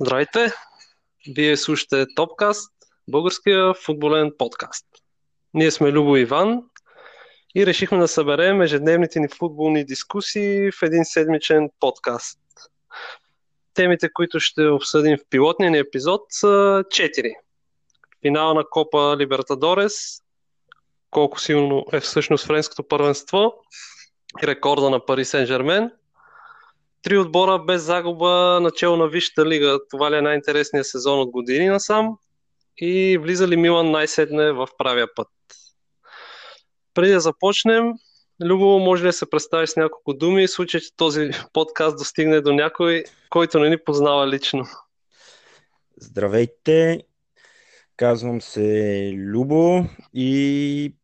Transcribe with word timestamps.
Здравейте! 0.00 0.52
Вие 1.28 1.56
слушате 1.56 2.06
Топкаст, 2.16 2.72
българския 3.08 3.74
футболен 3.74 4.32
подкаст. 4.38 4.86
Ние 5.54 5.70
сме 5.70 5.92
Любо 5.92 6.16
Иван 6.16 6.62
и 7.54 7.66
решихме 7.66 7.98
да 7.98 8.08
съберем 8.08 8.62
ежедневните 8.62 9.20
ни 9.20 9.28
футболни 9.28 9.84
дискусии 9.84 10.70
в 10.70 10.82
един 10.82 11.04
седмичен 11.04 11.70
подкаст. 11.80 12.40
Темите, 13.74 14.12
които 14.12 14.40
ще 14.40 14.66
обсъдим 14.66 15.16
в 15.16 15.24
пилотния 15.30 15.70
ни 15.70 15.78
епизод 15.78 16.20
са 16.30 16.84
четири. 16.90 17.34
Финал 18.22 18.54
на 18.54 18.64
Копа 18.70 19.16
Либертадорес, 19.18 20.22
колко 21.10 21.40
силно 21.40 21.84
е 21.92 22.00
всъщност 22.00 22.46
френското 22.46 22.88
първенство 22.88 23.54
и 24.42 24.46
рекорда 24.46 24.90
на 24.90 25.06
Пари 25.06 25.24
Сен-Жермен– 25.24 25.90
три 27.06 27.18
отбора 27.18 27.58
без 27.58 27.82
загуба 27.82 28.58
начало 28.62 28.96
на 28.96 29.08
Висшата 29.08 29.46
лига. 29.46 29.78
Това 29.90 30.10
ли 30.10 30.16
е 30.16 30.22
най-интересният 30.22 30.86
сезон 30.86 31.20
от 31.20 31.30
години 31.30 31.68
насам? 31.68 32.18
И 32.78 33.18
влиза 33.18 33.48
ли 33.48 33.56
Милан 33.56 33.90
най-седне 33.90 34.52
в 34.52 34.68
правия 34.78 35.14
път? 35.14 35.28
Преди 36.94 37.12
да 37.12 37.20
започнем, 37.20 37.92
Любо, 38.44 38.78
може 38.78 39.02
ли 39.02 39.08
да 39.08 39.12
се 39.12 39.30
представиш 39.30 39.70
с 39.70 39.76
няколко 39.76 40.14
думи, 40.14 40.46
в 40.46 40.50
случай, 40.50 40.80
че 40.80 40.96
този 40.96 41.30
подкаст 41.52 41.98
достигне 41.98 42.40
до 42.40 42.52
някой, 42.52 43.04
който 43.30 43.58
не 43.58 43.70
ни 43.70 43.76
познава 43.84 44.28
лично? 44.28 44.64
Здравейте, 45.96 47.00
казвам 47.96 48.40
се 48.40 49.10
Любо 49.16 49.84
и 50.14 50.94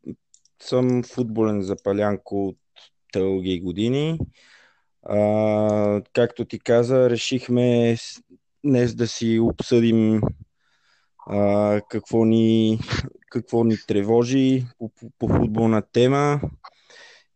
съм 0.63 1.03
футболен 1.03 1.63
запалянко 1.63 2.49
от 2.49 2.59
дълги 3.13 3.61
години. 3.61 4.19
А, 5.03 6.03
както 6.13 6.45
ти 6.45 6.59
каза, 6.59 7.11
решихме 7.11 7.97
днес 8.65 8.95
да 8.95 9.09
си 9.09 9.39
обсъдим 9.39 10.21
а, 11.27 11.81
какво, 11.89 12.25
ни, 12.25 12.79
какво 13.31 13.65
ни 13.65 13.77
тревожи 13.87 14.67
по, 14.79 14.89
по, 14.89 15.11
по 15.19 15.29
футболна 15.29 15.83
тема 15.93 16.41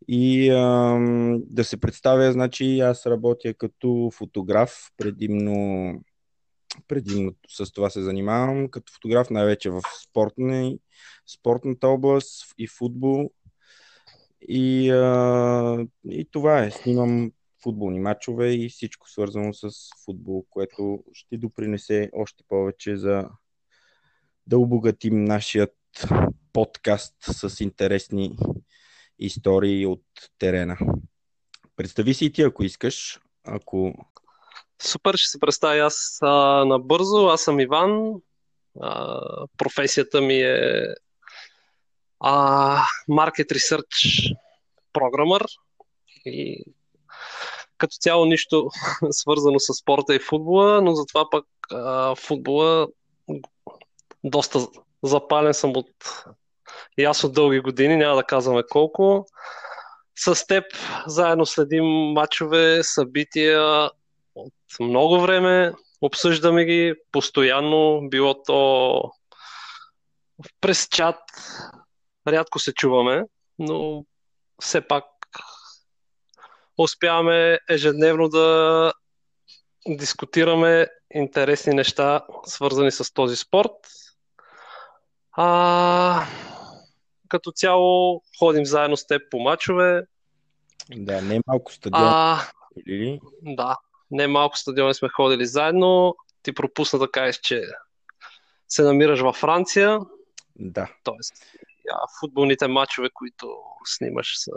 и 0.09 0.51
а, 0.51 0.99
да 1.47 1.65
се 1.65 1.77
представя, 1.77 2.33
значи 2.33 2.81
аз 2.81 3.07
работя 3.07 3.55
като 3.55 4.11
фотограф, 4.15 4.91
предимно, 4.97 5.93
предимно 6.89 7.33
с 7.49 7.73
това 7.73 7.91
се 7.91 8.03
занимавам, 8.03 8.69
като 8.69 8.93
фотограф 8.93 9.31
най-вече 9.31 9.71
в 9.71 9.83
спортна, 10.03 10.73
спортната 11.27 11.89
област 11.89 12.55
и 12.59 12.69
футбол. 12.69 13.31
И, 14.49 14.91
а, 14.91 15.87
и 16.11 16.29
това 16.31 16.63
е. 16.63 16.71
Снимам 16.71 17.31
футболни 17.67 18.01
матчове 18.01 18.53
и 18.53 18.69
всичко 18.69 19.11
свързано 19.11 19.55
с 19.55 19.71
футбол, 20.05 20.47
което 20.51 21.05
ще 21.13 21.39
допринесе 21.39 22.11
още 22.13 22.45
повече 22.49 22.97
за 22.97 23.29
да 24.47 24.59
обогатим 24.59 25.25
нашият 25.25 25.75
подкаст 26.53 27.15
с 27.21 27.61
интересни 27.61 28.37
истории 29.19 29.87
от 29.87 30.03
терена. 30.39 30.79
Представи 31.77 32.15
си 32.15 32.25
и 32.25 32.33
ти, 32.33 32.43
ако 32.43 32.65
искаш. 32.65 33.21
Ако... 33.45 33.95
Супер, 34.83 35.15
ще 35.17 35.31
се 35.31 35.41
представя 35.41 35.79
аз 35.79 36.19
а, 36.23 36.65
набързо. 36.65 37.27
Аз 37.27 37.43
съм 37.43 37.61
Иван. 37.61 38.13
А, 38.81 39.21
професията 39.57 40.21
ми 40.21 40.41
е 40.41 40.87
а, 42.21 42.77
Market 43.11 43.53
Research 43.53 44.37
Programmer 44.95 45.47
и 46.27 46.65
като 47.79 47.97
цяло 48.01 48.25
нищо 48.25 48.71
свързано 49.11 49.59
с 49.59 49.75
спорта 49.75 50.15
и 50.15 50.19
футбола, 50.19 50.83
но 50.83 50.95
затова 50.95 51.31
пък 51.31 51.45
а, 51.73 52.15
футбола 52.15 52.87
доста 54.25 54.67
запален 55.03 55.55
съм 55.55 55.77
от 55.77 56.25
и 56.99 57.05
аз 57.05 57.25
от 57.25 57.35
дълги 57.35 57.61
години, 57.61 57.97
няма 57.97 58.17
да 58.17 58.25
казваме 58.25 58.63
колко. 58.71 59.27
С 60.19 60.47
теб 60.47 60.65
заедно 61.07 61.47
следим 61.47 61.85
матчове, 61.85 62.83
събития 62.83 63.91
от 64.35 64.55
много 64.81 65.21
време, 65.21 65.73
обсъждаме 66.01 66.65
ги 66.65 66.95
постоянно, 67.13 68.01
било 68.09 68.43
то 68.43 69.03
през 70.61 70.89
чат, 70.89 71.21
рядко 72.29 72.59
се 72.59 72.75
чуваме, 72.75 73.23
но 73.59 74.05
все 74.61 74.81
пак 74.81 75.05
успяваме 76.79 77.59
ежедневно 77.69 78.29
да 78.29 78.93
дискутираме 79.89 80.87
интересни 81.15 81.75
неща, 81.75 82.27
свързани 82.45 82.91
с 82.91 83.15
този 83.15 83.37
спорт. 83.37 83.71
А, 85.33 86.27
като 87.29 87.53
цяло 87.53 88.23
ходим 88.39 88.65
заедно 88.65 88.97
с 88.97 89.07
теб 89.07 89.23
по 89.31 89.39
мачове. 89.39 90.03
Да, 90.97 91.23
не 91.23 91.41
малко 91.47 91.73
стадион. 91.73 92.03
А, 92.05 92.41
или? 92.87 93.21
Да, 93.43 93.77
не 94.11 94.27
малко 94.27 94.59
стадиони 94.59 94.95
сме 94.95 95.09
ходили 95.09 95.47
заедно. 95.47 96.17
Ти 96.43 96.55
пропусна 96.55 96.99
да 96.99 97.11
кажеш, 97.11 97.37
че 97.37 97.63
се 98.69 98.83
намираш 98.83 99.21
във 99.21 99.37
Франция. 99.37 99.99
Да. 100.57 100.91
Тоест, 101.05 101.35
футболните 102.21 102.69
матчове, 102.69 103.09
които 103.15 103.57
снимаш 103.85 104.39
са 104.39 104.53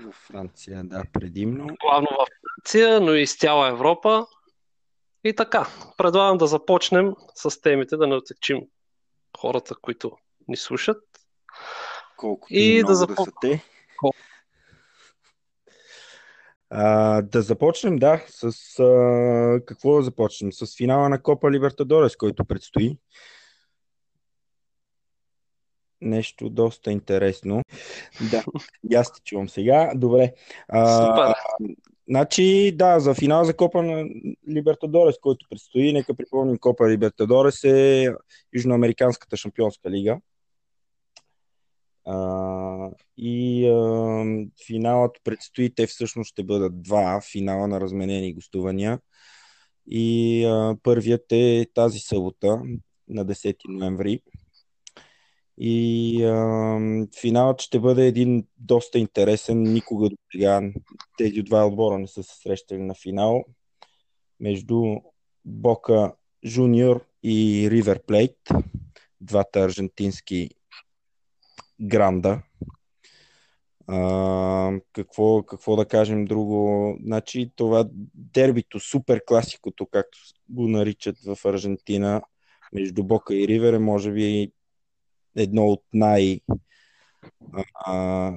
в 0.00 0.12
Франция, 0.12 0.84
да, 0.84 1.02
предимно. 1.12 1.66
Главно 1.82 2.08
в 2.10 2.26
Франция, 2.42 3.00
но 3.00 3.14
и 3.14 3.26
с 3.26 3.36
цяла 3.36 3.68
Европа. 3.68 4.26
И 5.24 5.34
така, 5.34 5.66
предлагам 5.96 6.38
да 6.38 6.46
започнем 6.46 7.14
с 7.34 7.60
темите, 7.60 7.96
да 7.96 8.06
не 8.06 8.14
отекчим 8.14 8.62
хората, 9.38 9.74
които 9.82 10.12
ни 10.48 10.56
слушат. 10.56 11.02
Колкото 12.16 12.54
и 12.54 12.82
да 12.82 12.94
започнем. 12.94 13.24
Да, 13.24 13.32
те. 13.40 13.64
А, 16.70 17.22
да 17.22 17.42
започнем, 17.42 17.96
да, 17.96 18.24
с 18.28 18.44
а, 18.78 19.60
какво 19.66 19.96
да 19.96 20.02
започнем? 20.02 20.52
С 20.52 20.76
финала 20.76 21.08
на 21.08 21.22
Копа 21.22 21.50
Либертадорес, 21.50 22.16
който 22.16 22.44
предстои 22.44 22.98
нещо 26.00 26.50
доста 26.50 26.92
интересно. 26.92 27.62
Да, 28.30 28.44
и 28.90 28.94
аз 28.94 29.12
те 29.12 29.20
чувам 29.24 29.48
сега. 29.48 29.92
Добре. 29.94 30.34
А, 30.68 31.06
Супер. 31.06 31.34
Значи, 32.08 32.72
да, 32.74 33.00
за 33.00 33.14
финал 33.14 33.44
за 33.44 33.56
Копа 33.56 33.82
на 33.82 34.08
Либертадорес, 34.50 35.18
който 35.18 35.46
предстои, 35.50 35.92
нека 35.92 36.14
припомним 36.14 36.58
Копа 36.58 36.88
Либертадорес 36.88 37.64
е 37.64 38.08
Южноамериканската 38.54 39.36
шампионска 39.36 39.90
лига. 39.90 40.18
А, 42.06 42.90
и 43.16 43.66
а, 43.68 44.24
финалът 44.66 45.16
предстои, 45.24 45.74
те 45.74 45.86
всъщност 45.86 46.30
ще 46.30 46.44
бъдат 46.44 46.82
два 46.82 47.20
финала 47.32 47.68
на 47.68 47.80
разменени 47.80 48.34
гостувания. 48.34 49.00
И 49.90 50.44
а, 50.44 50.76
първият 50.82 51.32
е 51.32 51.66
тази 51.74 51.98
събота 51.98 52.62
на 53.08 53.26
10 53.26 53.56
ноември 53.68 54.20
и 55.60 56.24
а, 56.24 56.78
финалът 57.20 57.60
ще 57.60 57.80
бъде 57.80 58.06
един 58.06 58.46
доста 58.58 58.98
интересен. 58.98 59.62
Никога 59.62 60.08
до 60.08 60.16
сега 60.32 60.62
тези 61.18 61.42
два 61.42 61.66
отбора 61.66 61.98
не 61.98 62.06
са 62.06 62.22
се 62.22 62.40
срещали 62.42 62.82
на 62.82 62.94
финал. 62.94 63.44
Между 64.40 64.96
Бока 65.44 66.12
Жуниор 66.46 67.04
и 67.22 67.68
Ривер 67.70 68.02
Плейт, 68.02 68.36
двата 69.20 69.60
аржентински 69.60 70.50
гранда. 71.80 72.42
А, 73.86 74.72
какво, 74.92 75.42
какво 75.42 75.76
да 75.76 75.86
кажем 75.86 76.24
друго? 76.24 76.96
Значи 77.02 77.50
това 77.56 77.88
дербито, 78.14 78.80
супер 78.80 79.24
класикото, 79.26 79.86
както 79.86 80.18
го 80.48 80.68
наричат 80.68 81.16
в 81.18 81.38
Аржентина, 81.44 82.22
между 82.72 83.04
Бока 83.04 83.34
и 83.34 83.48
Ривер 83.48 83.72
е 83.72 83.78
може 83.78 84.12
би 84.12 84.52
едно 85.36 85.66
от 85.66 85.82
най- 85.92 86.40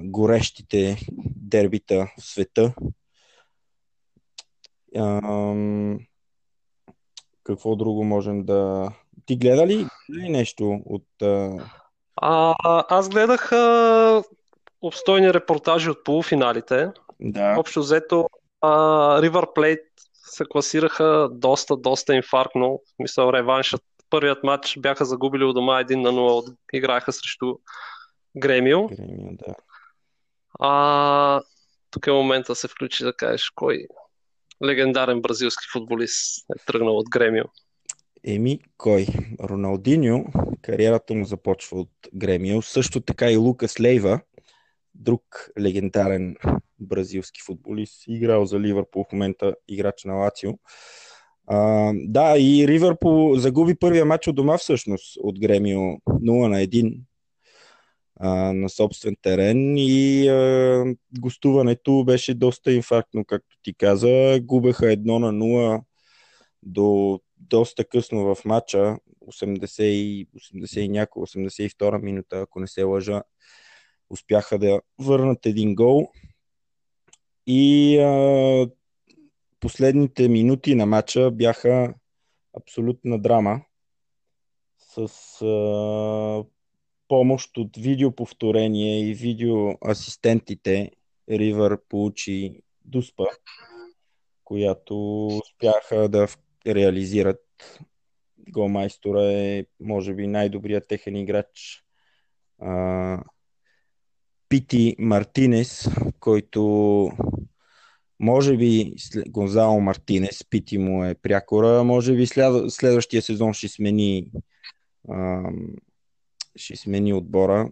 горещите 0.02 0.96
дербита 1.36 2.06
в 2.18 2.24
света. 2.24 2.74
А, 4.96 5.20
какво 7.44 7.76
друго 7.76 8.04
можем 8.04 8.44
да... 8.44 8.90
Ти 9.26 9.36
гледа 9.36 9.66
ли, 9.66 9.86
ли 10.10 10.28
нещо 10.28 10.80
от... 10.86 11.06
А, 12.16 12.54
аз 12.88 13.08
гледах 13.08 13.52
а, 13.52 14.22
обстойни 14.82 15.34
репортажи 15.34 15.90
от 15.90 16.04
полуфиналите. 16.04 16.90
Да. 17.20 17.56
Общо 17.58 17.80
взето 17.80 18.28
River 18.64 19.56
Plate 19.56 19.84
се 20.12 20.44
класираха 20.50 21.28
доста, 21.32 21.76
доста 21.76 22.14
инфарктно. 22.14 22.80
Мисля, 22.98 23.32
реваншът 23.32 23.82
първият 24.12 24.44
матч 24.44 24.78
бяха 24.78 25.04
загубили 25.04 25.44
от 25.44 25.54
дома 25.54 25.84
1 25.84 25.94
на 25.94 26.12
0, 26.12 26.56
играеха 26.72 27.12
срещу 27.12 27.54
Гремио. 28.36 28.86
Гремио, 28.86 29.30
да. 29.32 29.54
А, 30.60 31.42
тук 31.90 32.06
е 32.06 32.12
момента 32.12 32.52
да 32.52 32.56
се 32.56 32.68
включи 32.68 33.04
да 33.04 33.12
кажеш 33.12 33.50
кой 33.50 33.86
легендарен 34.64 35.22
бразилски 35.22 35.66
футболист 35.72 36.44
е 36.56 36.64
тръгнал 36.66 36.98
от 36.98 37.10
Гремио. 37.10 37.44
Еми, 38.24 38.60
кой? 38.76 39.06
Роналдиньо, 39.40 40.24
кариерата 40.62 41.14
му 41.14 41.24
започва 41.24 41.80
от 41.80 41.90
Гремио, 42.14 42.62
също 42.62 43.00
така 43.00 43.30
и 43.30 43.36
Лукас 43.36 43.80
Лейва, 43.80 44.20
друг 44.94 45.22
легендарен 45.60 46.36
бразилски 46.80 47.40
футболист, 47.46 48.02
играл 48.08 48.44
за 48.44 48.60
Ливърпул 48.60 49.04
в 49.08 49.12
момента 49.12 49.54
играч 49.68 50.04
на 50.04 50.14
Лацио. 50.14 50.52
А, 51.46 51.92
да, 51.94 52.38
и 52.38 52.68
Ливърпул 52.68 53.36
загуби 53.36 53.74
първия 53.74 54.04
матч 54.04 54.28
от 54.28 54.36
дома 54.36 54.58
всъщност 54.58 55.16
от 55.20 55.40
Гремио 55.40 55.80
0 55.80 56.48
на 56.48 56.56
1 56.56 57.00
а, 58.20 58.52
на 58.52 58.68
собствен 58.68 59.16
терен 59.22 59.74
и 59.76 60.28
а, 60.28 60.84
гостуването 61.20 62.04
беше 62.04 62.34
доста 62.34 62.72
инфарктно, 62.72 63.24
както 63.24 63.56
ти 63.62 63.74
каза. 63.74 64.40
Губеха 64.42 64.92
едно 64.92 65.18
на 65.18 65.32
0 65.32 65.82
до 66.62 67.20
доста 67.36 67.84
късно 67.84 68.34
в 68.34 68.44
матча, 68.44 68.96
80, 69.26 70.26
80 70.54 70.80
и 70.80 70.88
няколко, 70.88 71.26
82 71.26 72.02
минута, 72.02 72.40
ако 72.40 72.60
не 72.60 72.66
се 72.66 72.82
лъжа, 72.82 73.22
успяха 74.10 74.58
да 74.58 74.80
върнат 74.98 75.46
един 75.46 75.74
гол. 75.74 76.08
И 77.46 77.98
а, 77.98 78.68
последните 79.62 80.28
минути 80.28 80.74
на 80.74 80.86
матча 80.86 81.30
бяха 81.30 81.94
абсолютна 82.58 83.18
драма 83.18 83.60
с 84.78 84.98
а, 85.44 86.44
помощ 87.08 87.56
от 87.56 87.76
видеоповторение 87.76 89.10
и 89.10 89.14
видеоасистентите 89.14 90.90
Ривър 91.30 91.80
получи 91.88 92.62
дуспа, 92.84 93.24
която 94.44 95.26
успяха 95.26 96.08
да 96.08 96.28
реализират. 96.66 97.44
Голмайстора 98.38 99.32
е, 99.32 99.66
може 99.80 100.14
би, 100.14 100.26
най-добрият 100.26 100.88
техен 100.88 101.16
играч. 101.16 101.84
А, 102.58 103.24
Пити 104.48 104.96
Мартинес, 104.98 105.88
който 106.20 107.10
може 108.22 108.56
би 108.56 108.94
Гонзало 109.28 109.80
Мартинес, 109.80 110.44
Пити 110.44 110.78
му 110.78 111.04
е 111.04 111.14
прякора, 111.14 111.84
може 111.84 112.14
би 112.14 112.26
след, 112.26 112.72
следващия 112.72 113.22
сезон 113.22 113.52
ще 113.52 113.68
смени 113.68 114.30
а, 115.10 115.42
ще 116.56 116.76
смени 116.76 117.12
отбора. 117.12 117.70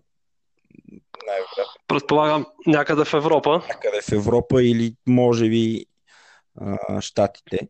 Най-вероятно. 1.26 1.82
Предполагам 1.88 2.46
някъде 2.66 3.04
в 3.04 3.14
Европа. 3.14 3.62
Някъде 3.68 4.00
в 4.02 4.12
Европа 4.12 4.62
или 4.62 4.94
може 5.06 5.48
би 5.48 5.86
а, 6.60 7.00
Штатите. 7.00 7.68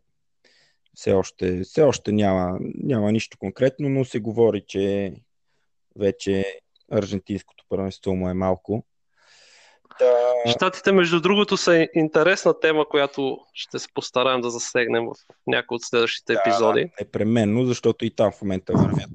Все 0.94 1.12
още, 1.12 1.60
все 1.60 1.82
още 1.82 2.12
няма, 2.12 2.58
няма 2.74 3.12
нищо 3.12 3.38
конкретно, 3.38 3.88
но 3.88 4.04
се 4.04 4.20
говори, 4.20 4.64
че 4.66 5.14
вече 5.96 6.60
аржентинското 6.92 7.64
първенство 7.68 8.14
му 8.14 8.28
е 8.28 8.34
малко. 8.34 8.84
Да... 10.00 10.50
Штатите, 10.50 10.92
между 10.92 11.20
другото, 11.20 11.56
са 11.56 11.88
интересна 11.94 12.60
тема, 12.60 12.88
която 12.88 13.38
ще 13.54 13.78
се 13.78 13.88
постараем 13.94 14.40
да 14.40 14.50
засегнем 14.50 15.06
в 15.06 15.12
някои 15.46 15.74
от 15.74 15.82
следващите 15.84 16.32
да, 16.32 16.40
епизоди. 16.40 16.90
Непременно, 17.00 17.64
защото 17.64 18.04
и 18.04 18.10
там 18.10 18.32
в 18.32 18.42
момента 18.42 18.72
вървят 18.72 19.10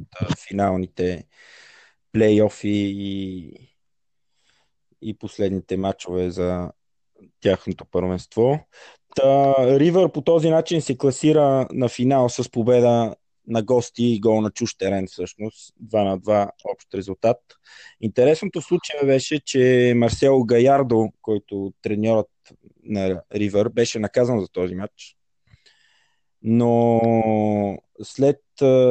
финалните 0.48 1.24
плейофи 2.12 2.94
и, 2.98 3.52
и 5.02 5.18
последните 5.18 5.78
матчове 5.78 6.30
за 6.30 6.72
тяхното 7.42 7.86
първенство. 7.86 8.60
Та, 9.16 9.56
Ривър 9.60 10.12
по 10.12 10.22
този 10.22 10.50
начин 10.50 10.82
се 10.82 10.98
класира 10.98 11.68
на 11.72 11.90
финал 11.90 12.30
с 12.30 12.52
победа 12.52 13.16
на 13.48 13.64
гости 13.64 14.04
и 14.04 14.20
гол 14.20 14.42
на 14.42 14.52
чуж 14.52 14.76
терен 14.78 15.08
всъщност. 15.08 15.74
2 15.84 16.04
на 16.04 16.20
2 16.20 16.50
общ 16.74 16.94
резултат. 16.96 17.38
Интересното 18.02 18.62
в 18.62 18.66
случая 18.66 19.06
беше, 19.06 19.40
че 19.40 19.94
Марсело 19.96 20.44
Гаярдо, 20.44 21.10
който 21.22 21.74
треньорът 21.82 22.30
на 22.84 23.22
Ривър, 23.36 23.70
беше 23.70 24.00
наказан 24.00 24.40
за 24.40 24.48
този 24.48 24.76
матч. 24.76 25.18
Но 26.42 27.02
след, 28.04 28.42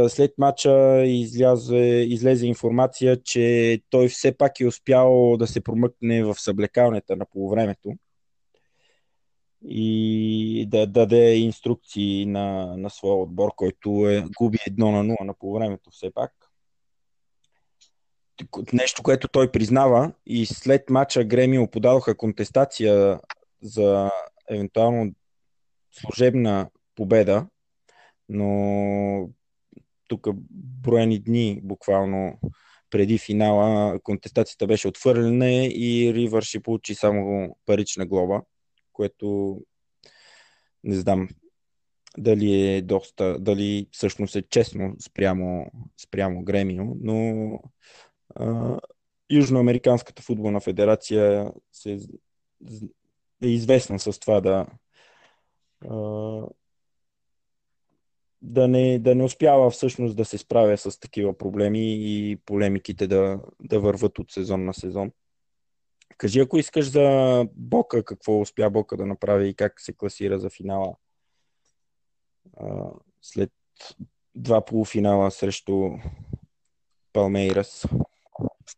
след 0.08 0.32
матча 0.38 1.04
излязе, 1.06 2.06
излезе 2.08 2.46
информация, 2.46 3.22
че 3.22 3.80
той 3.90 4.08
все 4.08 4.36
пак 4.36 4.60
е 4.60 4.66
успял 4.66 5.36
да 5.36 5.46
се 5.46 5.60
промъкне 5.60 6.24
в 6.24 6.34
съблекалнята 6.34 7.16
на 7.16 7.26
полувремето 7.26 7.94
и 9.68 10.66
да 10.68 10.86
даде 10.86 11.36
инструкции 11.36 12.26
на, 12.26 12.76
на 12.76 12.90
своя 12.90 13.14
отбор, 13.14 13.50
който 13.56 14.08
е, 14.08 14.24
губи 14.38 14.58
едно 14.66 14.90
на 14.90 15.04
0 15.04 15.24
на 15.24 15.34
полувремето 15.34 15.90
все 15.90 16.10
пак. 16.14 16.32
Нещо, 18.72 19.02
което 19.02 19.28
той 19.28 19.50
признава 19.50 20.12
и 20.26 20.46
след 20.46 20.90
матча 20.90 21.24
Гремио 21.24 21.70
подадоха 21.70 22.16
контестация 22.16 23.20
за 23.62 24.10
евентуално 24.50 25.12
служебна 25.92 26.70
победа, 26.94 27.46
но 28.28 29.28
тук 30.08 30.28
броени 30.50 31.18
дни 31.18 31.60
буквално 31.62 32.38
преди 32.90 33.18
финала 33.18 34.00
контестацията 34.02 34.66
беше 34.66 34.88
отвърлена 34.88 35.50
и 35.64 36.12
Ривър 36.14 36.42
ще 36.42 36.60
получи 36.60 36.94
само 36.94 37.56
парична 37.66 38.06
глоба 38.06 38.42
което 38.94 39.60
не 40.84 40.96
знам 40.96 41.28
дали 42.18 42.76
е 42.76 42.82
доста, 42.82 43.38
дали 43.38 43.88
всъщност 43.92 44.36
е 44.36 44.42
честно 44.42 44.96
спрямо, 45.00 45.72
спрямо 46.02 46.44
Гремио, 46.44 46.84
но 47.00 47.58
а, 48.34 48.78
Южноамериканската 49.30 50.22
футболна 50.22 50.60
федерация 50.60 51.52
се, 51.72 51.98
е 53.42 53.46
известна 53.48 53.98
с 53.98 54.18
това 54.20 54.40
да 54.40 54.66
а, 55.88 56.42
да 58.42 58.68
не, 58.68 58.98
да 58.98 59.14
не 59.14 59.24
успява 59.24 59.70
всъщност 59.70 60.16
да 60.16 60.24
се 60.24 60.38
справя 60.38 60.78
с 60.78 61.00
такива 61.00 61.38
проблеми 61.38 61.94
и 61.94 62.36
полемиките 62.36 63.06
да, 63.06 63.40
да 63.60 63.80
върват 63.80 64.18
от 64.18 64.30
сезон 64.30 64.64
на 64.64 64.74
сезон. 64.74 65.10
Кажи, 66.18 66.40
ако 66.40 66.58
искаш 66.58 66.90
за 66.90 67.46
Бока, 67.56 68.04
какво 68.04 68.40
успя 68.40 68.70
Бока 68.70 68.96
да 68.96 69.06
направи 69.06 69.48
и 69.48 69.54
как 69.54 69.80
се 69.80 69.92
класира 69.92 70.38
за 70.38 70.50
финала 70.50 70.94
след 73.22 73.50
два 74.34 74.64
полуфинала 74.64 75.30
срещу 75.30 75.90
Палмейрас. 77.12 77.86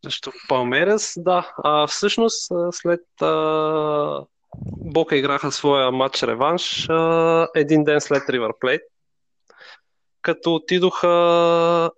Срещу 0.02 0.30
Палмейрас, 0.48 1.14
да. 1.16 1.54
А, 1.64 1.86
всъщност, 1.86 2.52
след 2.70 3.22
а, 3.22 4.24
Бока 4.66 5.16
играха 5.16 5.52
своя 5.52 5.90
матч 5.90 6.22
реванш 6.22 6.88
един 7.54 7.84
ден 7.84 8.00
след 8.00 8.30
Ривър 8.30 8.52
Плейт, 8.60 8.82
като 10.22 10.54
отидоха, 10.54 11.90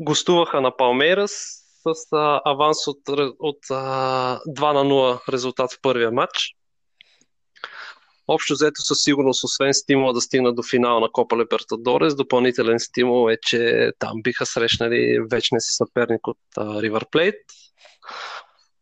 гостуваха 0.00 0.60
на 0.60 0.76
Палмейрас, 0.76 1.61
с 1.82 2.12
а, 2.12 2.40
аванс 2.44 2.86
от, 2.86 2.98
от 3.38 3.58
а, 3.70 4.40
2 4.48 4.72
на 4.72 4.84
0 4.84 5.32
резултат 5.32 5.72
в 5.72 5.78
първия 5.82 6.10
матч. 6.10 6.54
Общо 8.28 8.54
взето 8.54 8.82
със 8.82 8.98
сигурност, 8.98 9.44
освен 9.44 9.74
стимула 9.74 10.12
да 10.12 10.20
стигнат 10.20 10.56
до 10.56 10.62
финала 10.62 11.00
на 11.00 11.12
Копа 11.12 11.36
Либертадорес, 11.36 12.16
допълнителен 12.16 12.80
стимул 12.80 13.30
е, 13.30 13.36
че 13.42 13.90
там 13.98 14.22
биха 14.22 14.46
срещнали 14.46 15.18
вечния 15.30 15.60
си 15.60 15.76
съперник 15.76 16.26
от 16.26 16.38
Ривър 16.58 17.06
Плейт. 17.10 17.40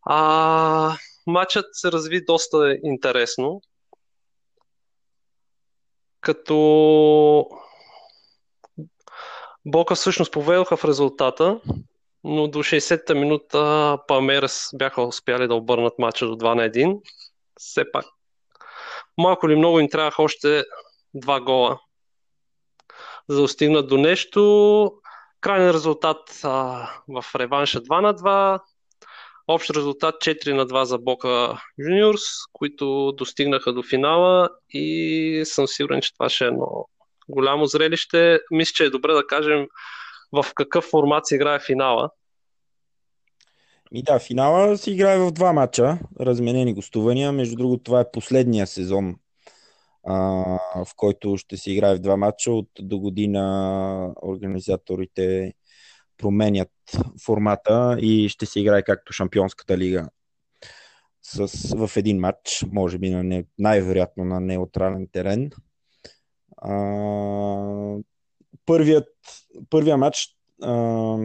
А, 0.06 0.96
матчът 1.26 1.66
се 1.72 1.92
разви 1.92 2.24
доста 2.24 2.76
интересно, 2.82 3.60
като 6.20 7.46
Бока 9.66 9.94
всъщност 9.94 10.32
поведоха 10.32 10.76
в 10.76 10.84
резултата, 10.84 11.60
но 12.24 12.48
до 12.48 12.58
60-та 12.58 13.14
минута 13.14 13.98
Палмерс 14.08 14.68
бяха 14.74 15.02
успяли 15.02 15.48
да 15.48 15.54
обърнат 15.54 15.98
матча 15.98 16.26
до 16.26 16.36
2 16.36 16.54
на 16.54 16.68
1. 16.68 17.00
Все 17.58 17.92
пак. 17.92 18.04
Малко 19.18 19.48
ли 19.48 19.56
много 19.56 19.80
им 19.80 19.88
трябваха 19.88 20.22
още 20.22 20.64
два 21.14 21.40
гола, 21.40 21.78
за 23.28 23.36
да 23.36 23.42
достигнат 23.42 23.88
до 23.88 23.98
нещо. 23.98 24.92
Крайен 25.40 25.70
резултат 25.70 26.40
а, 26.44 26.88
в 27.08 27.24
реванша 27.34 27.80
2 27.80 28.00
на 28.00 28.14
2. 28.14 28.60
Общ 29.48 29.70
резултат 29.70 30.14
4 30.14 30.52
на 30.52 30.66
2 30.66 30.82
за 30.82 30.98
Бока 30.98 31.62
Юниорс, 31.78 32.22
които 32.52 33.12
достигнаха 33.12 33.72
до 33.72 33.82
финала 33.82 34.48
и 34.70 35.42
съм 35.44 35.66
сигурен, 35.66 36.00
че 36.00 36.12
това 36.12 36.28
ще 36.28 36.44
е 36.44 36.48
едно 36.48 36.88
голямо 37.28 37.66
зрелище. 37.66 38.40
Мисля, 38.50 38.72
че 38.72 38.84
е 38.84 38.90
добре 38.90 39.12
да 39.12 39.26
кажем 39.26 39.68
в 40.32 40.44
какъв 40.54 40.84
формат 40.84 41.26
се 41.26 41.34
играе 41.34 41.58
финала. 41.60 42.10
И 43.92 44.02
да, 44.02 44.18
финала 44.18 44.78
се 44.78 44.90
играе 44.90 45.18
в 45.18 45.30
два 45.30 45.52
матча, 45.52 45.98
разменени 46.20 46.74
гостувания. 46.74 47.32
Между 47.32 47.56
другото, 47.56 47.82
това 47.82 48.00
е 48.00 48.10
последния 48.12 48.66
сезон 48.66 49.16
в 50.76 50.88
който 50.96 51.36
ще 51.36 51.56
се 51.56 51.72
играе 51.72 51.94
в 51.94 52.00
два 52.00 52.16
матча. 52.16 52.52
От 52.52 52.68
до 52.80 52.98
година 52.98 54.14
организаторите 54.22 55.54
променят 56.16 56.72
формата 57.24 57.96
и 58.00 58.28
ще 58.28 58.46
се 58.46 58.60
играе 58.60 58.82
както 58.82 59.12
Шампионската 59.12 59.78
лига 59.78 60.08
с, 61.22 61.74
в 61.76 61.96
един 61.96 62.18
матч, 62.18 62.64
може 62.72 62.98
би 62.98 63.10
на 63.10 63.22
не, 63.22 63.44
най-вероятно 63.58 64.24
на 64.24 64.40
неутрален 64.40 65.08
терен. 65.12 65.50
А, 66.56 66.74
първият, 68.66 69.08
първия 69.70 69.96
матч 69.96 70.36
а, 70.62 71.16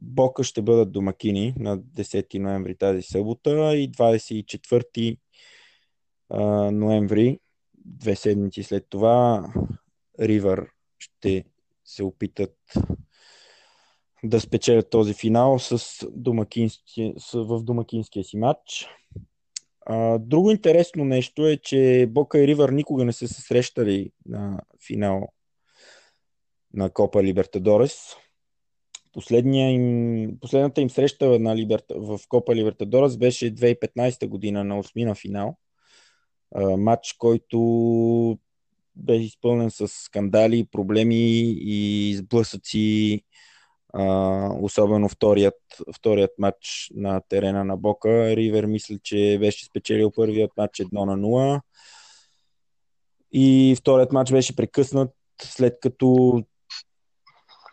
Бока 0.00 0.44
ще 0.44 0.62
бъдат 0.62 0.92
домакини 0.92 1.54
на 1.58 1.78
10 1.78 2.38
ноември 2.38 2.76
тази 2.76 3.02
събота 3.02 3.76
и 3.76 3.92
24 3.92 5.18
ноември, 6.72 7.40
две 7.74 8.16
седмици 8.16 8.62
след 8.62 8.86
това, 8.90 9.48
Ривър 10.20 10.66
ще 10.98 11.44
се 11.84 12.04
опитат 12.04 12.56
да 14.24 14.40
спечелят 14.40 14.90
този 14.90 15.14
финал 15.14 15.58
с 15.58 16.06
домакински, 16.10 17.14
с, 17.18 17.44
в 17.44 17.62
домакинския 17.62 18.24
си 18.24 18.36
матч. 18.36 18.86
А, 19.86 20.18
друго 20.18 20.50
интересно 20.50 21.04
нещо 21.04 21.46
е, 21.46 21.56
че 21.56 22.08
Бока 22.10 22.38
и 22.38 22.46
Ривър 22.46 22.68
никога 22.68 23.04
не 23.04 23.12
са 23.12 23.28
се 23.28 23.42
срещали 23.42 24.10
на 24.26 24.60
финал 24.86 25.28
на 26.74 26.90
Копа 26.90 27.22
Либертадорес. 27.22 28.00
Последната 29.12 30.80
им 30.80 30.90
среща 30.90 31.38
на 31.38 31.56
Либерта, 31.56 31.94
в 31.98 32.20
Копа 32.28 32.54
Либертадорес 32.54 33.16
беше 33.16 33.54
2015 33.54 34.26
година 34.26 34.64
на 34.64 34.78
осмина 34.78 35.14
финал. 35.14 35.56
Матч, 36.78 37.12
който 37.18 38.38
беше 38.96 39.24
изпълнен 39.24 39.70
с 39.70 39.88
скандали, 39.88 40.66
проблеми 40.72 41.40
и 41.60 42.14
сблъсъци 42.16 43.22
особено 44.60 45.08
вторият, 45.08 45.60
вторият 45.96 46.30
матч 46.38 46.90
на 46.94 47.20
терена 47.28 47.64
на 47.64 47.76
Бока. 47.76 48.36
Ривер 48.36 48.64
мисля, 48.64 48.98
че 49.02 49.38
беше 49.40 49.64
спечелил 49.64 50.10
първият 50.10 50.50
матч 50.56 50.78
1 50.78 51.04
на 51.04 51.16
0 51.16 51.60
и 53.32 53.76
вторият 53.78 54.12
матч 54.12 54.32
беше 54.32 54.56
прекъснат 54.56 55.10
след 55.42 55.78
като 55.80 56.42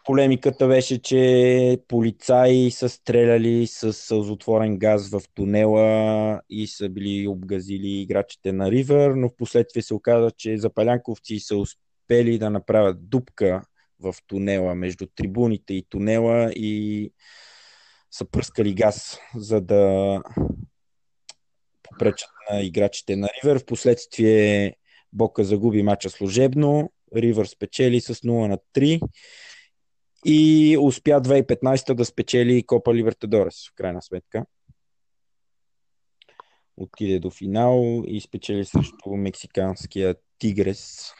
полемиката 0.05 0.67
беше, 0.67 1.01
че 1.01 1.79
полицаи 1.87 2.71
са 2.71 2.89
стреляли 2.89 3.67
с 3.67 3.93
сълзотворен 3.93 4.77
газ 4.77 5.09
в 5.09 5.21
тунела 5.33 6.41
и 6.49 6.67
са 6.67 6.89
били 6.89 7.27
обгазили 7.27 8.01
играчите 8.01 8.51
на 8.51 8.71
Ривер, 8.71 9.09
но 9.09 9.29
в 9.29 9.35
последствие 9.37 9.81
се 9.81 9.93
оказа, 9.93 10.31
че 10.31 10.57
запалянковци 10.57 11.39
са 11.39 11.57
успели 11.57 12.37
да 12.37 12.49
направят 12.49 13.09
дупка 13.09 13.61
в 13.99 14.15
тунела, 14.27 14.75
между 14.75 15.07
трибуните 15.15 15.73
и 15.73 15.85
тунела 15.89 16.51
и 16.51 17.11
са 18.11 18.25
пръскали 18.25 18.73
газ, 18.73 19.19
за 19.35 19.61
да 19.61 20.21
попречат 21.83 22.29
на 22.51 22.61
играчите 22.61 23.15
на 23.15 23.27
Ривер. 23.27 23.59
Впоследствие 23.59 24.75
Бока 25.13 25.43
загуби 25.43 25.83
мача 25.83 26.09
служебно, 26.09 26.91
Ривър 27.15 27.45
спечели 27.45 28.01
с 28.01 28.15
0 28.15 28.47
на 28.47 28.57
3 28.75 29.01
и 30.25 30.77
успя 30.81 31.21
2015 31.21 31.93
да 31.93 32.05
спечели 32.05 32.63
Копа 32.63 32.93
Либертадорес, 32.93 33.69
в 33.69 33.75
крайна 33.75 34.01
сметка. 34.01 34.45
Отиде 36.77 37.19
до 37.19 37.29
финал 37.29 38.03
и 38.07 38.21
спечели 38.21 38.65
срещу 38.65 39.09
мексиканския 39.09 40.15
Тигрес 40.39 41.11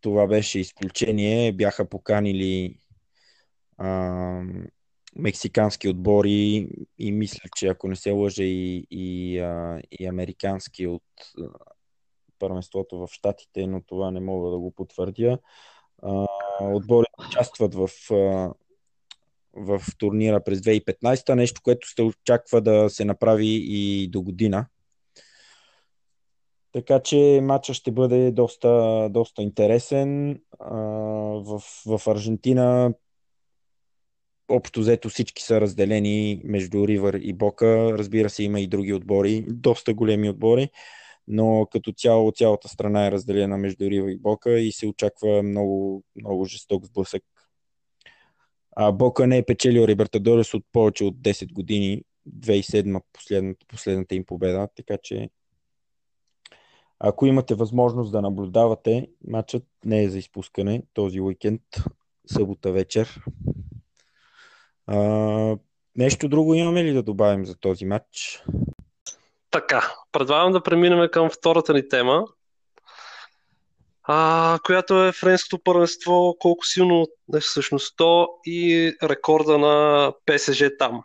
това 0.00 0.26
беше 0.26 0.58
изключение. 0.58 1.52
Бяха 1.52 1.88
поканили 1.88 2.78
а, 3.78 4.42
мексикански 5.16 5.88
отбори 5.88 6.68
и 6.98 7.12
мисля, 7.12 7.48
че 7.56 7.66
ако 7.66 7.88
не 7.88 7.96
се 7.96 8.10
лъжа 8.10 8.44
и, 8.44 8.86
и, 8.90 9.38
а, 9.38 9.80
и 9.90 10.06
американски 10.06 10.86
от 10.86 11.02
а, 11.40 11.48
първенството 12.38 12.98
в 12.98 13.08
Штатите, 13.12 13.66
но 13.66 13.82
това 13.82 14.10
не 14.10 14.20
мога 14.20 14.50
да 14.50 14.58
го 14.58 14.70
потвърдя. 14.70 15.38
А, 16.02 16.26
отбори 16.60 17.06
участват 17.28 17.74
в, 17.74 17.88
а, 18.10 18.52
в 19.52 19.80
турнира 19.98 20.44
през 20.44 20.60
2015, 20.60 21.34
нещо, 21.34 21.60
което 21.64 21.88
се 21.88 22.02
очаква 22.02 22.60
да 22.60 22.90
се 22.90 23.04
направи 23.04 23.60
и 23.68 24.08
до 24.08 24.22
година. 24.22 24.66
Така 26.72 27.00
че 27.00 27.40
матча 27.42 27.74
ще 27.74 27.90
бъде 27.90 28.30
доста, 28.30 29.08
доста 29.10 29.42
интересен. 29.42 30.40
В, 30.60 31.62
в 31.86 32.00
Аржентина 32.06 32.92
общо 34.48 34.80
взето 34.80 35.08
всички 35.08 35.42
са 35.42 35.60
разделени 35.60 36.40
между 36.44 36.88
Ривър 36.88 37.14
и 37.14 37.32
Бока. 37.32 37.98
Разбира 37.98 38.30
се, 38.30 38.42
има 38.42 38.60
и 38.60 38.66
други 38.66 38.92
отбори, 38.92 39.44
доста 39.48 39.94
големи 39.94 40.30
отбори, 40.30 40.70
но 41.28 41.66
като 41.72 41.92
цяло 41.92 42.32
цялата 42.32 42.68
страна 42.68 43.06
е 43.06 43.10
разделена 43.10 43.58
между 43.58 43.90
Ривър 43.90 44.08
и 44.08 44.18
Бока 44.18 44.58
и 44.58 44.72
се 44.72 44.86
очаква 44.86 45.42
много, 45.42 46.04
много 46.16 46.44
жесток 46.44 46.84
сблъсък. 46.84 47.22
А 48.76 48.92
Бока 48.92 49.26
не 49.26 49.38
е 49.38 49.44
печелил 49.44 49.86
Либертадорес 49.86 50.54
от 50.54 50.64
повече 50.72 51.04
от 51.04 51.16
10 51.16 51.52
години, 51.52 52.02
2007 52.28 53.02
последната, 53.12 53.66
последната 53.66 54.14
им 54.14 54.24
победа, 54.24 54.68
така 54.76 54.96
че 55.02 55.30
ако 56.98 57.26
имате 57.26 57.54
възможност 57.54 58.12
да 58.12 58.22
наблюдавате, 58.22 59.08
матчът 59.26 59.64
не 59.84 60.02
е 60.02 60.08
за 60.08 60.18
изпускане 60.18 60.82
този 60.94 61.20
уикенд, 61.20 61.62
събота 62.26 62.72
вечер. 62.72 63.24
А, 64.86 65.56
нещо 65.96 66.28
друго 66.28 66.54
имаме 66.54 66.84
ли 66.84 66.92
да 66.92 67.02
добавим 67.02 67.46
за 67.46 67.54
този 67.54 67.84
матч? 67.84 68.44
Така, 69.50 69.94
предлагам 70.12 70.52
да 70.52 70.62
преминем 70.62 71.08
към 71.12 71.30
втората 71.30 71.74
ни 71.74 71.88
тема, 71.88 72.24
а, 74.02 74.58
която 74.64 75.04
е 75.04 75.12
френското 75.12 75.62
първенство, 75.64 76.36
колко 76.38 76.66
силно 76.66 77.06
е 77.36 77.40
всъщност 77.40 77.94
то 77.96 78.28
и 78.44 78.92
рекорда 79.02 79.58
на 79.58 80.12
ПСЖ 80.26 80.64
там. 80.78 81.02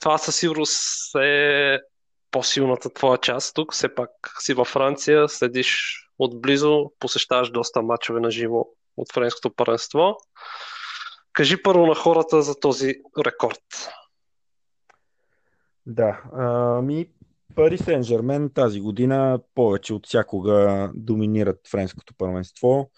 Това 0.00 0.18
със 0.18 0.36
сигурност 0.36 1.14
е 1.22 1.78
по-силната 2.30 2.90
твоя 2.90 3.18
част 3.18 3.54
тук. 3.54 3.74
Все 3.74 3.94
пак 3.94 4.10
си 4.38 4.54
във 4.54 4.68
Франция, 4.68 5.28
следиш 5.28 6.00
отблизо, 6.18 6.90
посещаваш 6.98 7.50
доста 7.50 7.82
мачове 7.82 8.20
на 8.20 8.30
живо 8.30 8.64
от 8.96 9.12
френското 9.12 9.54
първенство. 9.56 10.16
Кажи 11.32 11.62
първо 11.62 11.86
на 11.86 11.94
хората 11.94 12.42
за 12.42 12.60
този 12.60 12.94
рекорд. 13.26 13.88
Да, 15.86 16.22
ми 16.82 17.06
Пари 17.54 17.78
Сен 17.78 18.02
Жермен 18.02 18.50
тази 18.54 18.80
година 18.80 19.40
повече 19.54 19.94
от 19.94 20.06
всякога 20.06 20.90
доминират 20.94 21.60
френското 21.70 22.14
първенство. 22.18 22.90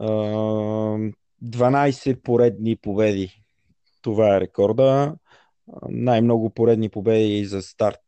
12 0.00 2.22
поредни 2.22 2.76
победи. 2.76 3.42
Това 4.02 4.36
е 4.36 4.40
рекорда. 4.40 5.14
Най-много 5.88 6.50
поредни 6.50 6.88
победи 6.88 7.44
за 7.44 7.62
старт 7.62 8.00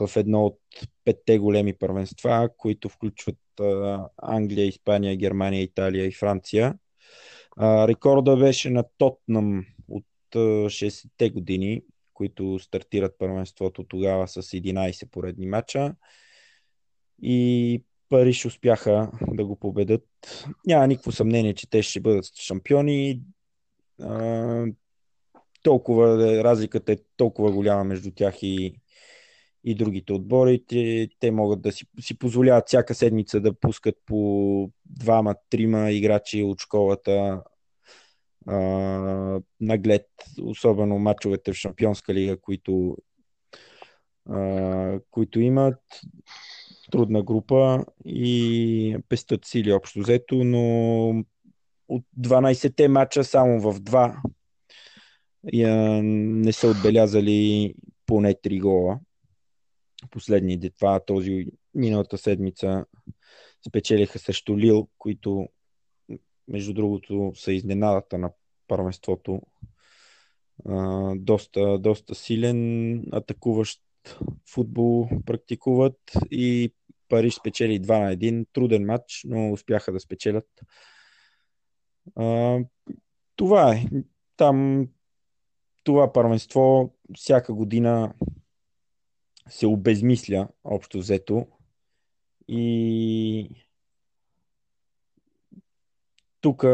в 0.00 0.16
едно 0.16 0.44
от 0.44 0.58
петте 1.04 1.38
големи 1.38 1.78
първенства, 1.78 2.48
които 2.56 2.88
включват 2.88 3.38
Англия, 4.22 4.66
Испания, 4.66 5.16
Германия, 5.16 5.62
Италия 5.62 6.06
и 6.06 6.12
Франция. 6.12 6.74
Рекорда 7.60 8.36
беше 8.36 8.70
на 8.70 8.84
Тотнам 8.98 9.58
от 9.58 9.64
60-те 10.38 11.30
години, 11.30 11.82
които 12.14 12.58
стартират 12.58 13.18
първенството 13.18 13.84
тогава 13.84 14.28
с 14.28 14.42
11 14.42 15.10
поредни 15.10 15.46
мача. 15.46 15.94
И 17.22 17.82
Париж 18.08 18.44
успяха 18.44 19.10
да 19.28 19.44
го 19.44 19.56
победат. 19.56 20.06
Няма 20.66 20.86
никакво 20.86 21.12
съмнение, 21.12 21.54
че 21.54 21.70
те 21.70 21.82
ще 21.82 22.00
бъдат 22.00 22.24
шампиони 22.40 23.20
толкова, 25.62 26.18
разликата 26.44 26.92
е 26.92 26.96
толкова 27.16 27.52
голяма 27.52 27.84
между 27.84 28.10
тях 28.10 28.42
и, 28.42 28.80
и 29.64 29.74
другите 29.74 30.12
отбори. 30.12 30.64
Те, 30.68 31.08
те 31.20 31.30
могат 31.30 31.62
да 31.62 31.72
си, 31.72 31.84
си 32.00 32.18
позволяват 32.18 32.64
всяка 32.66 32.94
седмица 32.94 33.40
да 33.40 33.60
пускат 33.60 33.94
по 34.06 34.70
двама, 34.84 35.34
трима 35.50 35.90
играчи 35.90 36.42
от 36.42 36.60
школата 36.60 37.42
а, 38.46 39.40
наглед, 39.60 40.06
особено 40.42 40.98
мачовете 40.98 41.52
в 41.52 41.56
Шампионска 41.56 42.14
лига, 42.14 42.40
които, 42.40 42.96
а, 44.30 45.00
които 45.10 45.40
имат 45.40 45.80
трудна 46.90 47.22
група 47.22 47.84
и 48.04 48.96
пестат 49.08 49.44
сили 49.44 49.72
общо 49.72 50.00
взето, 50.00 50.44
но 50.44 51.08
от 51.88 52.04
12-те 52.20 52.88
мача 52.88 53.24
само 53.24 53.60
в 53.60 53.80
два 53.80 54.22
не 55.52 56.52
са 56.52 56.68
отбелязали 56.68 57.74
поне 58.06 58.34
3 58.34 58.60
гола. 58.60 59.00
последни 60.10 60.70
това, 60.70 61.00
този 61.00 61.46
миналата 61.74 62.18
седмица 62.18 62.84
спечелиха 63.68 64.18
срещу 64.18 64.58
Лил, 64.58 64.88
които 64.98 65.48
между 66.48 66.72
другото 66.72 67.32
са 67.34 67.52
изненадата 67.52 68.18
на 68.18 68.30
първенството. 68.68 69.42
доста, 71.16 71.78
доста 71.78 72.14
силен 72.14 72.98
атакуващ 73.12 73.80
футбол 74.54 75.08
практикуват 75.26 76.12
и 76.30 76.72
Париж 77.08 77.34
спечели 77.34 77.80
2 77.80 78.04
на 78.04 78.16
1. 78.16 78.46
Труден 78.52 78.84
матч, 78.84 79.24
но 79.28 79.52
успяха 79.52 79.92
да 79.92 80.00
спечелят. 80.00 80.48
Това 83.36 83.74
е. 83.74 83.84
Там 84.36 84.88
това 85.84 86.12
първенство 86.12 86.94
всяка 87.16 87.54
година 87.54 88.14
се 89.48 89.66
обезмисля 89.66 90.48
общо 90.64 90.98
взето 90.98 91.46
и 92.48 93.50
тук 96.44 96.64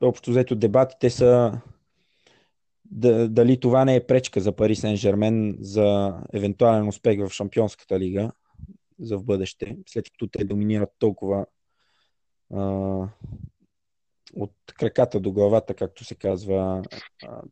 общо 0.00 0.30
взето 0.30 0.54
дебатите 0.54 1.10
са 1.10 1.60
дали 3.28 3.60
това 3.60 3.84
не 3.84 3.96
е 3.96 4.06
пречка 4.06 4.40
за 4.40 4.56
Пари 4.56 4.76
Сен 4.76 4.96
Жермен 4.96 5.56
за 5.60 6.18
евентуален 6.32 6.88
успех 6.88 7.20
в 7.20 7.30
Шампионската 7.30 7.98
лига 7.98 8.32
за 9.00 9.18
в 9.18 9.24
бъдеще, 9.24 9.76
след 9.86 10.10
като 10.10 10.26
те 10.26 10.44
доминират 10.44 10.90
толкова 10.98 11.46
а, 12.54 12.62
от 14.34 14.52
краката 14.78 15.20
до 15.20 15.32
главата, 15.32 15.74
както 15.74 16.04
се 16.04 16.14
казва 16.14 16.82
а, 17.26 17.42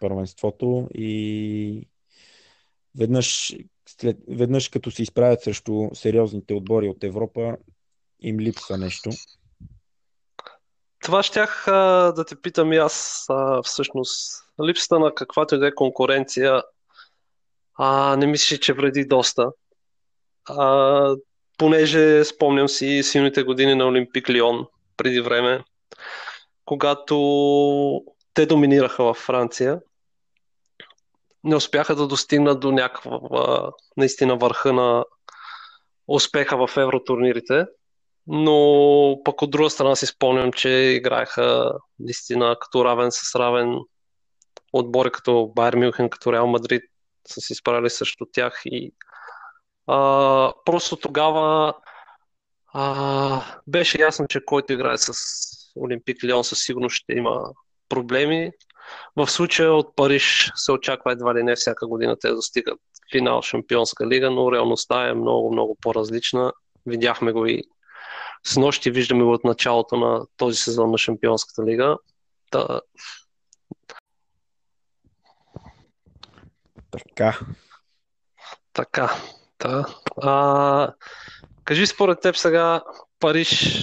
първенството 0.00 0.88
и 0.94 1.88
веднъж, 2.98 3.56
след, 3.88 4.18
веднъж 4.28 4.68
като 4.68 4.90
се 4.90 5.02
изправят 5.02 5.42
срещу 5.42 5.90
сериозните 5.94 6.54
отбори 6.54 6.88
от 6.88 7.04
Европа, 7.04 7.56
им 8.20 8.40
липсва 8.40 8.78
нещо. 8.78 9.10
Това 11.02 11.22
щях 11.22 11.68
а, 11.68 12.12
да 12.16 12.24
те 12.24 12.36
питам 12.36 12.72
и 12.72 12.76
аз 12.76 13.26
а, 13.28 13.62
всъщност. 13.62 14.44
Липсата 14.64 14.98
на 14.98 15.14
каквато 15.14 15.54
и 15.54 15.58
да 15.58 15.66
е 15.66 15.74
конкуренция 15.74 16.62
а, 17.74 18.16
не 18.16 18.26
мисля, 18.26 18.56
че 18.56 18.72
вреди 18.72 19.04
доста. 19.04 19.50
А, 20.48 21.16
понеже 21.58 22.24
спомням 22.24 22.68
си 22.68 23.02
силните 23.02 23.42
години 23.42 23.74
на 23.74 23.86
Олимпик 23.86 24.30
Лион 24.30 24.66
преди 24.96 25.20
време, 25.20 25.64
когато 26.64 27.16
те 28.34 28.46
доминираха 28.46 29.04
във 29.04 29.16
Франция, 29.16 29.80
не 31.44 31.56
успяха 31.56 31.94
да 31.94 32.06
достигнат 32.06 32.60
до 32.60 32.72
някаква 32.72 33.20
наистина 33.96 34.36
върха 34.36 34.72
на 34.72 35.04
успеха 36.08 36.66
в 36.66 36.76
евротурнирите, 36.76 37.66
но 38.28 39.20
пък 39.24 39.42
от 39.42 39.50
друга 39.50 39.70
страна 39.70 39.96
си 39.96 40.06
спомням, 40.06 40.52
че 40.52 40.68
играеха 40.68 41.72
наистина 41.98 42.56
като 42.60 42.84
равен 42.84 43.08
с 43.12 43.34
равен 43.34 43.78
отбори 44.72 45.10
като 45.10 45.52
Байер 45.56 45.74
Мюнхен, 45.74 46.10
като 46.10 46.32
Реал 46.32 46.46
Мадрид 46.46 46.82
са 47.28 47.40
се 47.40 47.52
изправили 47.52 47.90
срещу 47.90 48.26
тях 48.32 48.62
и 48.64 48.92
а, 49.86 50.52
просто 50.64 50.96
тогава 50.96 51.74
а, 52.72 53.42
беше 53.66 54.00
ясно, 54.00 54.26
че 54.28 54.44
който 54.44 54.72
играе 54.72 54.98
с 54.98 55.12
Олимпик 55.76 56.24
Лион 56.24 56.44
със 56.44 56.58
сигурност 56.58 56.96
ще 56.96 57.12
има 57.12 57.40
проблеми. 57.88 58.50
В 59.16 59.30
случая 59.30 59.72
от 59.72 59.96
Париж 59.96 60.52
се 60.54 60.72
очаква 60.72 61.12
едва 61.12 61.34
ли 61.34 61.42
не 61.42 61.56
всяка 61.56 61.86
година 61.86 62.16
те 62.20 62.30
достигат 62.30 62.80
финал 63.12 63.42
Шампионска 63.42 64.06
лига, 64.06 64.30
но 64.30 64.52
реалността 64.52 65.08
е 65.08 65.14
много, 65.14 65.52
много 65.52 65.76
по-различна. 65.80 66.52
Видяхме 66.86 67.32
го 67.32 67.46
и 67.46 67.62
с 68.48 68.56
нощи, 68.56 68.90
виждаме 68.90 69.24
го 69.24 69.32
от 69.32 69.44
началото 69.44 69.96
на 69.96 70.26
този 70.36 70.56
сезон 70.56 70.90
на 70.90 70.98
Шампионската 70.98 71.64
лига. 71.64 71.96
Та... 72.50 72.80
Така. 76.90 77.38
Така. 78.72 79.10
Да. 79.60 79.86
А, 80.22 80.94
кажи 81.64 81.86
според 81.86 82.20
теб 82.20 82.36
сега 82.36 82.82
Париж 83.20 83.82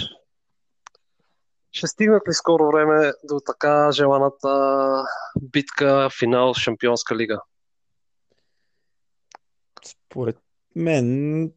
ще 1.72 1.88
стигнат 1.88 2.28
ли 2.30 2.34
скоро 2.34 2.68
време 2.68 3.14
до 3.24 3.40
така 3.46 3.92
желаната 3.92 5.04
битка 5.42 6.10
финал 6.20 6.54
Шампионска 6.54 7.16
лига? 7.16 7.42
Според 9.86 10.38
мен 10.76 11.52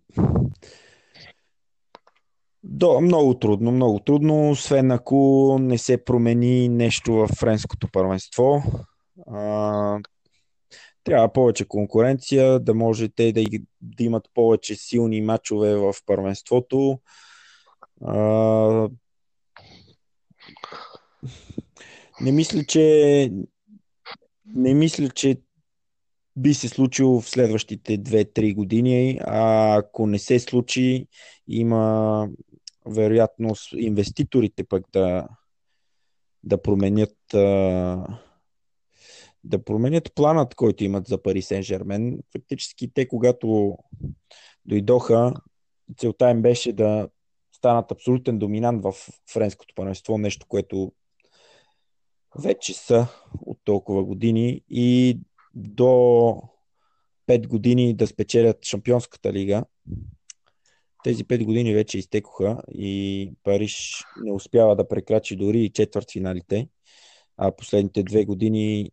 до, 2.68 3.00
много 3.00 3.34
трудно, 3.38 3.72
много 3.72 3.98
трудно, 3.98 4.50
освен 4.50 4.90
ако 4.90 5.56
не 5.60 5.78
се 5.78 6.04
промени 6.04 6.68
нещо 6.68 7.12
в 7.12 7.28
френското 7.28 7.88
първенство. 7.92 8.62
А, 9.26 9.98
трябва 11.04 11.32
повече 11.32 11.68
конкуренция, 11.68 12.60
да 12.60 12.74
може 12.74 13.08
те 13.08 13.32
да, 13.32 13.44
да 13.80 14.04
имат 14.04 14.28
повече 14.34 14.74
силни 14.74 15.20
матчове 15.20 15.76
в 15.76 15.94
първенството. 16.06 17.00
А, 18.04 18.88
не 22.20 22.32
мисля, 22.32 22.64
че 22.64 23.30
не 24.54 24.74
мисля, 24.74 25.08
че 25.08 25.36
би 26.36 26.54
се 26.54 26.68
случило 26.68 27.20
в 27.20 27.30
следващите 27.30 27.98
2-3 27.98 28.54
години, 28.54 29.20
а 29.22 29.74
ако 29.76 30.06
не 30.06 30.18
се 30.18 30.38
случи, 30.38 31.06
има 31.48 32.28
вероятност 32.88 33.72
инвеститорите 33.76 34.64
пък 34.64 34.84
да, 34.92 35.28
да 36.44 36.62
променят 36.62 37.16
да 39.44 39.64
променят 39.64 40.14
планът, 40.14 40.54
който 40.54 40.84
имат 40.84 41.06
за 41.06 41.22
Пари 41.22 41.42
Сен 41.42 41.62
Жермен. 41.62 42.18
Фактически 42.32 42.90
те, 42.94 43.08
когато 43.08 43.78
дойдоха, 44.64 45.34
целта 45.96 46.30
им 46.30 46.42
беше 46.42 46.72
да 46.72 47.08
станат 47.52 47.92
абсолютен 47.92 48.38
доминант 48.38 48.82
в 48.82 48.94
френското 49.32 49.74
първенство, 49.74 50.18
нещо, 50.18 50.46
което 50.48 50.92
вече 52.38 52.74
са 52.74 53.06
от 53.40 53.58
толкова 53.64 54.04
години 54.04 54.62
и 54.68 55.20
до 55.54 55.84
5 57.26 57.46
години 57.46 57.94
да 57.94 58.06
спечелят 58.06 58.64
Шампионската 58.64 59.32
лига. 59.32 59.64
Тези 61.08 61.24
5 61.24 61.44
години 61.44 61.74
вече 61.74 61.98
изтекоха 61.98 62.62
и 62.72 63.32
Париж 63.42 64.04
не 64.22 64.32
успява 64.32 64.76
да 64.76 64.88
прекрачи 64.88 65.36
дори 65.36 65.60
и 65.60 65.70
четвърт 65.70 66.10
финалите, 66.12 66.68
а 67.36 67.52
последните 67.52 68.02
две 68.02 68.24
години 68.24 68.90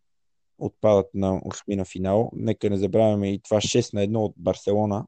отпадат 0.58 1.06
на 1.14 1.40
осмина 1.44 1.84
финал. 1.84 2.30
Нека 2.36 2.70
не 2.70 2.76
забравяме 2.76 3.32
и 3.32 3.42
това 3.42 3.56
6 3.56 3.94
на 3.94 4.00
1 4.00 4.16
от 4.16 4.34
Барселона, 4.36 5.06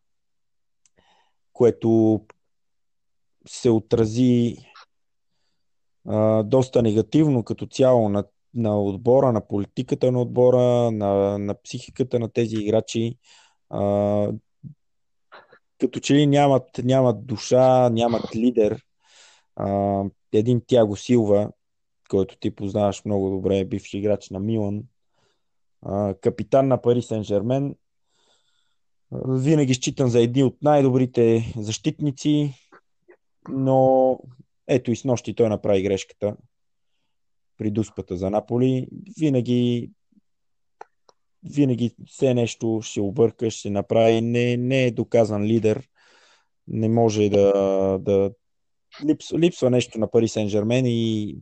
което 1.52 2.20
се 3.46 3.70
отрази 3.70 4.56
а, 6.08 6.42
доста 6.42 6.82
негативно 6.82 7.44
като 7.44 7.66
цяло 7.66 8.08
на, 8.08 8.24
на 8.54 8.82
отбора, 8.82 9.32
на 9.32 9.48
политиката 9.48 10.12
на 10.12 10.20
отбора, 10.20 10.90
на, 10.90 11.38
на 11.38 11.62
психиката 11.62 12.18
на 12.18 12.28
тези 12.28 12.56
играчи. 12.56 13.18
А, 13.70 14.32
като 15.80 16.00
че 16.00 16.14
ли 16.14 16.26
нямат, 16.26 16.80
нямат 16.84 17.26
душа, 17.26 17.90
нямат 17.90 18.36
лидер. 18.36 18.84
А, 19.56 20.04
един 20.32 20.62
Тяго 20.66 20.96
Силва, 20.96 21.50
който 22.08 22.38
ти 22.38 22.50
познаваш 22.50 23.04
много 23.04 23.30
добре, 23.30 23.64
бивши 23.64 23.98
играч 23.98 24.30
на 24.30 24.40
Милан, 24.40 24.82
капитан 26.20 26.68
на 26.68 26.82
Пари 26.82 27.02
Сен 27.02 27.24
Жермен. 27.24 27.74
Винаги 29.28 29.74
считан 29.74 30.08
за 30.08 30.20
един 30.20 30.46
от 30.46 30.62
най-добрите 30.62 31.52
защитници, 31.56 32.54
но 33.48 34.18
ето 34.66 34.90
и 34.90 34.96
с 34.96 35.04
нощи 35.04 35.34
той 35.34 35.48
направи 35.48 35.82
грешката 35.82 36.36
при 37.58 37.70
дуспата 37.70 38.16
за 38.16 38.30
Наполи. 38.30 38.88
Винаги 39.18 39.90
винаги 41.50 41.94
все 42.06 42.34
нещо 42.34 42.80
ще 42.82 43.00
обърка, 43.00 43.50
ще 43.50 43.70
направи. 43.70 44.20
Не, 44.20 44.56
не 44.56 44.84
е 44.84 44.90
доказан 44.90 45.44
лидер. 45.44 45.88
Не 46.68 46.88
може 46.88 47.28
да, 47.28 47.52
да 48.00 48.30
липсва, 49.04 49.38
липсва 49.38 49.70
нещо 49.70 49.98
на 49.98 50.10
Пари 50.10 50.28
Сен 50.28 50.48
Жермен 50.48 50.86
и 50.86 51.36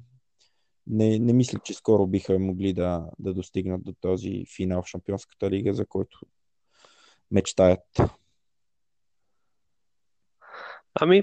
не, 0.86 1.18
не 1.18 1.32
мисля, 1.32 1.58
че 1.64 1.74
скоро 1.74 2.06
биха 2.06 2.38
могли 2.38 2.72
да, 2.72 3.10
да 3.18 3.34
достигнат 3.34 3.84
до 3.84 3.92
този 4.00 4.44
финал 4.56 4.82
в 4.82 4.86
Шампионската 4.86 5.50
лига, 5.50 5.74
за 5.74 5.86
който 5.86 6.18
мечтаят. 7.30 7.80
Ами, 11.00 11.22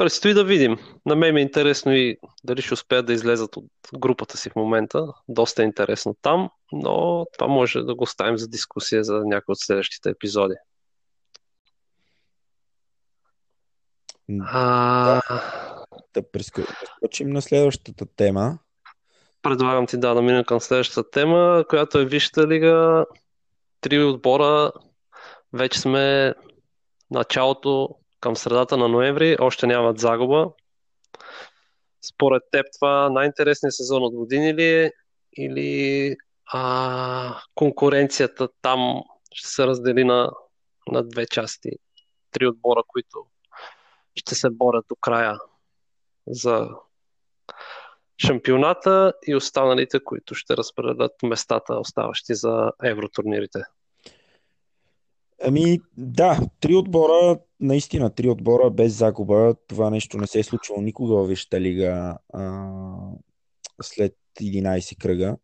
Предстои 0.00 0.34
да 0.34 0.44
видим. 0.44 0.76
На 1.06 1.16
мен 1.16 1.34
ми 1.34 1.40
е 1.40 1.42
интересно 1.42 1.92
и 1.92 2.18
дали 2.44 2.62
ще 2.62 2.74
успеят 2.74 3.06
да 3.06 3.12
излезат 3.12 3.56
от 3.56 3.64
групата 3.98 4.36
си 4.36 4.50
в 4.50 4.56
момента. 4.56 5.06
Доста 5.28 5.62
е 5.62 5.64
интересно 5.64 6.16
там, 6.22 6.50
но 6.72 7.26
това 7.32 7.46
може 7.46 7.80
да 7.80 7.94
го 7.94 8.04
оставим 8.04 8.38
за 8.38 8.48
дискусия 8.48 9.04
за 9.04 9.22
някои 9.24 9.52
от 9.52 9.58
следващите 9.58 10.10
епизоди. 10.10 10.54
А... 14.40 15.20
Да 16.14 16.30
прескочим 16.32 17.30
на 17.30 17.42
следващата 17.42 18.06
тема. 18.16 18.58
Предлагам 19.42 19.86
ти 19.86 19.96
да, 19.96 20.14
да 20.14 20.22
минем 20.22 20.44
към 20.44 20.60
следващата 20.60 21.10
тема, 21.10 21.64
която 21.68 21.98
е 21.98 22.04
Висшата 22.04 22.48
лига. 22.48 23.06
Три 23.80 24.02
отбора. 24.04 24.72
Вече 25.52 25.80
сме 25.80 26.34
началото 27.10 27.99
към 28.20 28.36
средата 28.36 28.76
на 28.76 28.88
ноември. 28.88 29.36
Още 29.40 29.66
нямат 29.66 29.98
загуба. 29.98 30.50
Според 32.12 32.42
теб 32.50 32.66
това 32.80 33.10
най-интересният 33.10 33.74
сезон 33.74 34.02
от 34.02 34.14
години 34.14 34.54
ли 34.54 34.64
е? 34.64 34.92
Или 35.36 36.16
а, 36.52 37.40
конкуренцията 37.54 38.48
там 38.62 39.02
ще 39.34 39.48
се 39.48 39.66
раздели 39.66 40.04
на, 40.04 40.30
на 40.86 41.02
две 41.02 41.26
части? 41.26 41.70
Три 42.30 42.46
отбора, 42.46 42.82
които 42.88 43.26
ще 44.14 44.34
се 44.34 44.50
борят 44.50 44.84
до 44.88 44.96
края 44.96 45.38
за 46.26 46.68
шампионата 48.26 49.12
и 49.26 49.34
останалите, 49.34 50.04
които 50.04 50.34
ще 50.34 50.56
разпределят 50.56 51.12
местата, 51.22 51.74
оставащи 51.74 52.34
за 52.34 52.72
евротурнирите. 52.84 53.62
Ами 55.44 55.78
да, 55.96 56.38
три 56.60 56.74
отбора, 56.74 57.38
наистина 57.60 58.10
три 58.10 58.28
отбора 58.28 58.70
без 58.70 58.98
загуба. 58.98 59.54
Това 59.66 59.90
нещо 59.90 60.18
не 60.18 60.26
се 60.26 60.38
е 60.38 60.42
случвало 60.42 60.80
никога 60.80 61.14
в 61.14 61.26
Висшата 61.26 61.60
лига 61.60 62.18
а, 62.32 62.68
след 63.82 64.16
11 64.40 64.98
кръга. 64.98 65.36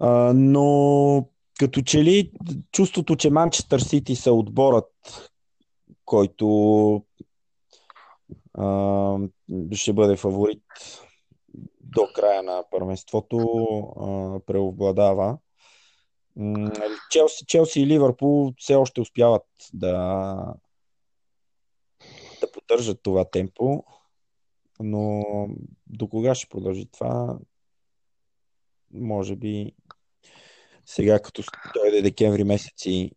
А, 0.00 0.32
но 0.34 1.28
като 1.58 1.82
че 1.82 2.04
ли 2.04 2.32
чувството, 2.72 3.16
че 3.16 3.30
Манчестър 3.30 3.80
Сити 3.80 4.16
са 4.16 4.32
отборът, 4.32 4.92
който 6.04 7.04
а, 8.54 9.18
ще 9.72 9.92
бъде 9.92 10.16
фаворит 10.16 10.62
до 11.80 12.02
края 12.14 12.42
на 12.42 12.64
първенството, 12.70 13.38
а, 14.00 14.40
преобладава. 14.46 15.38
Челси, 17.10 17.46
Челси 17.46 17.80
и 17.80 17.86
Ливърпул 17.86 18.52
все 18.58 18.74
още 18.74 19.00
успяват 19.00 19.46
да, 19.72 20.54
да 22.40 22.52
поддържат 22.52 23.02
това 23.02 23.24
темпо, 23.24 23.84
но 24.80 25.24
до 25.86 26.08
кога 26.08 26.34
ще 26.34 26.48
продължи 26.48 26.86
това? 26.86 27.38
Може 28.92 29.36
би 29.36 29.72
сега, 30.86 31.22
като 31.22 31.42
дойде 31.74 32.02
декември 32.02 32.44
месец 32.44 32.86
и 32.86 33.12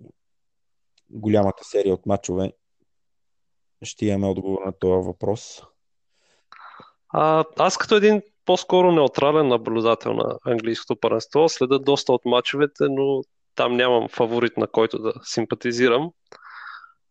голямата 1.09 1.63
серия 1.63 1.93
от 1.93 2.05
матчове, 2.05 2.53
ще 3.81 4.05
имаме 4.05 4.27
отговор 4.27 4.65
на 4.65 4.73
този 4.79 5.07
въпрос. 5.07 5.61
А, 7.09 7.45
аз 7.57 7.77
като 7.77 7.95
един 7.95 8.21
по-скоро 8.45 8.91
неутрален 8.91 9.47
наблюдател 9.47 10.13
на 10.13 10.37
английското 10.45 10.99
първенство, 10.99 11.49
следа 11.49 11.79
доста 11.79 12.13
от 12.13 12.25
мачовете, 12.25 12.83
но 12.89 13.21
там 13.55 13.77
нямам 13.77 14.09
фаворит 14.09 14.57
на 14.57 14.67
който 14.67 14.99
да 14.99 15.13
симпатизирам. 15.23 16.11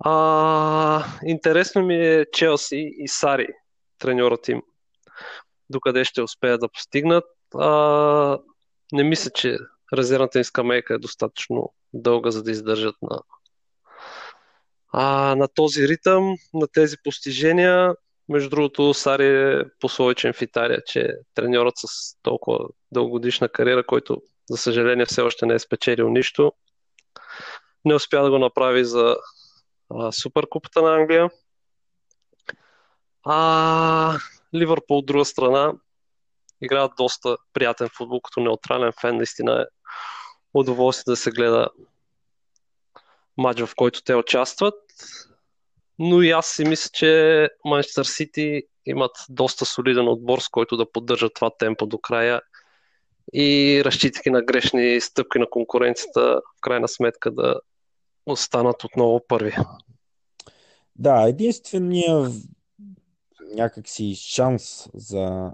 А, 0.05 1.05
интересно 1.25 1.83
ми 1.83 1.97
е 1.97 2.27
Челси 2.33 2.95
и 2.99 3.09
Сари, 3.09 3.49
треньорът 3.99 4.49
им. 4.49 4.63
Докъде 5.71 6.05
ще 6.05 6.23
успеят 6.23 6.61
да 6.61 6.69
постигнат. 6.69 7.25
А, 7.55 8.39
не 8.93 9.05
мисля, 9.05 9.31
че 9.31 9.59
резервната 9.97 10.39
им 10.39 10.45
скамейка 10.45 10.95
е 10.95 10.99
достатъчно 10.99 11.73
дълга, 11.93 12.31
за 12.31 12.43
да 12.43 12.51
издържат 12.51 12.95
на, 13.03 13.21
а, 14.93 15.35
на 15.35 15.49
този 15.49 15.89
ритъм, 15.89 16.35
на 16.55 16.69
тези 16.69 16.97
постижения. 17.05 17.95
Между 18.33 18.51
другото, 18.51 18.95
Сари 18.95 19.53
е 19.53 19.63
пословичен 19.81 20.33
в 20.33 20.43
Италия, 20.43 20.83
че 20.87 21.01
е 21.01 21.09
треньорът 21.35 21.75
с 21.77 22.17
толкова 22.23 22.59
дългогодишна 22.93 23.49
кариера, 23.49 23.87
който 23.87 24.23
за 24.51 24.57
съжаление 24.57 25.07
все 25.07 25.23
още 25.23 25.47
не 25.47 25.55
е 25.55 25.59
спечелил 25.59 26.09
нищо. 26.09 26.53
Не 27.85 27.95
успя 27.95 28.23
да 28.23 28.31
го 28.31 28.39
направи 28.39 28.85
за 28.85 29.17
а, 29.95 30.13
Суперкупата 30.13 30.83
на 30.83 30.95
Англия. 30.95 31.31
А 33.25 34.19
Ливърпул 34.55 34.99
от 34.99 35.07
друга 35.07 35.25
страна 35.25 35.73
играят 36.63 36.93
доста 36.97 37.37
приятен 37.53 37.89
футбол, 37.97 38.21
като 38.21 38.41
неутрален 38.41 38.93
фен. 39.01 39.17
Наистина 39.17 39.63
е 39.63 39.65
удоволствие 40.55 41.13
да 41.13 41.17
се 41.17 41.31
гледа 41.31 41.69
матч, 43.39 43.61
в 43.61 43.71
който 43.77 44.03
те 44.03 44.15
участват. 44.15 44.75
Но 45.99 46.23
и 46.23 46.31
аз 46.31 46.47
си 46.47 46.65
мисля, 46.65 46.91
че 46.93 47.49
Манчестър 47.65 48.05
Сити 48.05 48.63
имат 48.87 49.11
доста 49.29 49.67
солиден 49.67 50.09
отбор, 50.09 50.39
с 50.39 50.49
който 50.49 50.77
да 50.77 50.93
поддържат 50.93 51.35
това 51.35 51.51
темпо 51.59 51.87
до 51.87 51.99
края 51.99 52.41
и 53.33 53.83
разчитайки 53.85 54.31
на 54.31 54.43
грешни 54.43 55.01
стъпки 55.01 55.39
на 55.39 55.51
конкуренцията, 55.51 56.41
в 56.59 56.61
крайна 56.61 56.89
сметка 56.89 57.31
да 57.31 57.61
останат 58.27 58.85
отново 58.85 59.21
първи. 59.29 59.55
Да, 60.97 61.29
единствения 61.29 62.31
някакси 63.55 64.15
шанс 64.15 64.89
за, 64.95 65.53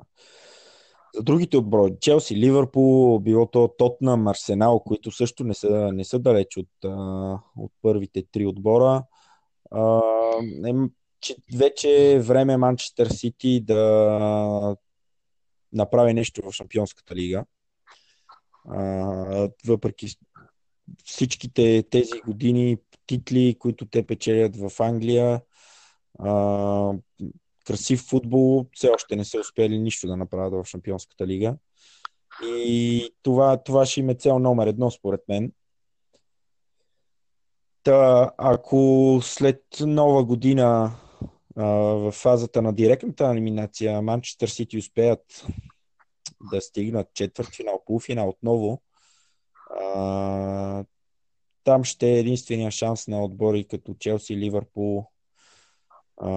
за 1.15 1.23
другите 1.23 1.57
отбори, 1.57 1.93
Челси, 2.01 2.37
Ливърпул, 2.37 3.19
било 3.19 3.47
то 3.47 3.75
Тотнам, 3.79 4.29
Арсенал, 4.29 4.81
които 4.81 5.11
също 5.11 5.45
не 5.45 5.55
са, 5.55 5.91
не 5.93 6.05
са 6.05 6.19
далеч 6.19 6.57
от, 6.57 6.69
от 7.57 7.73
първите 7.83 8.25
три 8.33 8.47
отбора 8.47 9.03
е, 10.67 10.73
че 11.21 11.37
вече 11.57 12.13
е 12.13 12.21
време 12.21 12.57
Манчестър 12.57 13.07
Сити 13.07 13.61
да 13.61 14.77
направи 15.73 16.15
нещо 16.15 16.43
в 16.43 16.53
Шампионската 16.53 17.15
лига. 17.15 17.45
А, 18.69 19.49
въпреки 19.67 20.09
всичките 21.05 21.85
тези 21.91 22.21
години 22.27 22.77
титли, 23.07 23.57
които 23.59 23.87
те 23.87 24.07
печелят 24.07 24.57
в 24.57 24.81
Англия, 24.81 25.41
а, 26.19 26.93
красив 27.67 28.01
футбол, 28.01 28.67
все 28.73 28.89
още 28.89 29.17
не 29.17 29.25
са 29.25 29.41
успели 29.41 29.79
нищо 29.79 30.07
да 30.07 30.17
направят 30.17 30.67
в 30.67 30.69
Шампионската 30.69 31.27
лига. 31.27 31.57
И 32.45 33.11
това, 33.23 33.63
това 33.63 33.87
ще 33.87 34.01
им 34.01 34.11
е 34.11 34.15
цел 34.15 34.39
номер 34.39 34.67
едно, 34.67 34.91
според 34.91 35.21
мен. 35.29 35.53
Та, 37.83 38.31
ако 38.39 39.19
след 39.23 39.65
нова 39.81 40.25
година 40.25 40.97
в 41.57 42.13
фазата 42.13 42.63
на 42.63 42.73
директната 42.73 43.27
елиминация 43.27 44.03
Манчестър 44.03 44.49
Сити 44.49 44.79
успеят 44.79 45.47
да 46.53 46.61
стигнат 46.61 47.15
четвъртфинал, 47.15 47.83
полуфинал 47.87 48.29
отново, 48.29 48.83
там 51.65 51.85
ще 51.85 52.07
е 52.07 52.19
единствения 52.19 52.71
шанс 52.71 53.09
на 53.09 53.25
отбори 53.25 53.69
като 53.69 53.95
Челси 53.95 54.37
Ливърпул 54.37 55.07
а, 56.17 56.29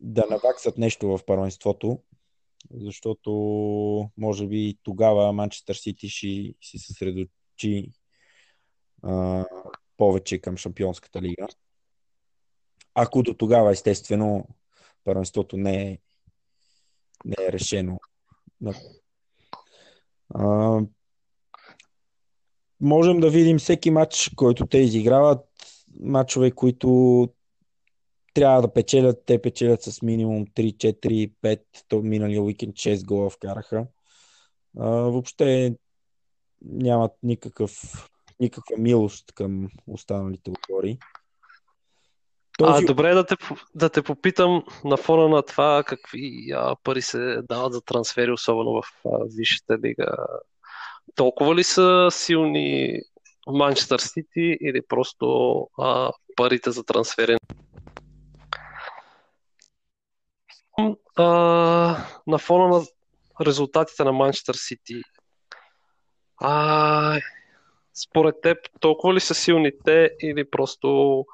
да 0.00 0.26
наваксат 0.30 0.78
нещо 0.78 1.08
в 1.08 1.20
първенството, 1.26 2.02
защото 2.70 3.30
може 4.16 4.46
би 4.46 4.78
тогава 4.82 5.32
Манчестър 5.32 5.74
Сити 5.74 6.08
ще 6.08 6.54
се 6.62 6.78
съсредочи 6.78 7.90
повече 9.96 10.38
към 10.38 10.56
Шампионската 10.56 11.22
лига. 11.22 11.46
Ако 12.94 13.22
до 13.22 13.34
тогава, 13.34 13.70
естествено, 13.70 14.48
първенството 15.04 15.56
не 15.56 15.82
е, 15.82 15.98
не 17.24 17.36
е 17.48 17.52
решено. 17.52 17.98
А, 20.34 20.80
можем 22.80 23.20
да 23.20 23.30
видим 23.30 23.58
всеки 23.58 23.90
матч, 23.90 24.30
който 24.36 24.66
те 24.66 24.78
изиграват, 24.78 25.46
матчове, 26.00 26.50
които 26.50 27.28
трябва 28.34 28.62
да 28.62 28.72
печелят, 28.72 29.22
те 29.26 29.42
печелят 29.42 29.82
с 29.82 30.02
минимум 30.02 30.46
3, 30.46 30.76
4, 30.76 31.32
5, 31.42 31.60
то 31.88 32.02
миналия 32.02 32.42
уикенд 32.42 32.74
6 32.74 33.04
гола 33.04 33.30
вкараха. 33.30 33.86
А, 34.78 34.88
въобще 34.88 35.76
нямат 36.62 37.12
никакъв 37.22 37.72
никаква 38.40 38.76
милост 38.78 39.32
към 39.34 39.68
останалите 39.86 40.50
отбори. 40.50 40.98
Този... 42.58 42.84
А, 42.84 42.86
добре 42.86 43.14
да 43.14 43.26
те, 43.26 43.36
да 43.74 43.90
те 43.90 44.02
попитам 44.02 44.62
на 44.84 44.96
фона 44.96 45.28
на 45.28 45.42
това 45.42 45.84
какви 45.86 46.52
а, 46.54 46.76
пари 46.84 47.02
се 47.02 47.42
дават 47.42 47.72
за 47.72 47.80
трансфери, 47.82 48.32
особено 48.32 48.82
в 48.82 48.82
а, 49.06 49.08
Висшата 49.36 49.78
лига. 49.84 50.16
Толкова 51.14 51.54
ли 51.54 51.64
са 51.64 52.08
силни 52.10 53.00
Манчестър 53.46 53.98
Сити 53.98 54.58
или 54.60 54.80
просто 54.88 55.60
а, 55.78 56.12
парите 56.36 56.70
за 56.70 56.84
трансфери? 56.84 57.36
а, 61.16 61.24
на 62.26 62.38
фона 62.38 62.68
на 62.68 62.84
резултатите 63.46 64.04
на 64.04 64.12
Манчестър 64.12 64.54
Сити. 64.54 65.02
А, 66.40 67.20
според 67.96 68.40
теб, 68.42 68.58
толкова 68.80 69.14
ли 69.14 69.20
са 69.20 69.34
силни 69.34 69.70
те 69.84 70.10
или 70.22 70.50
просто 70.50 71.24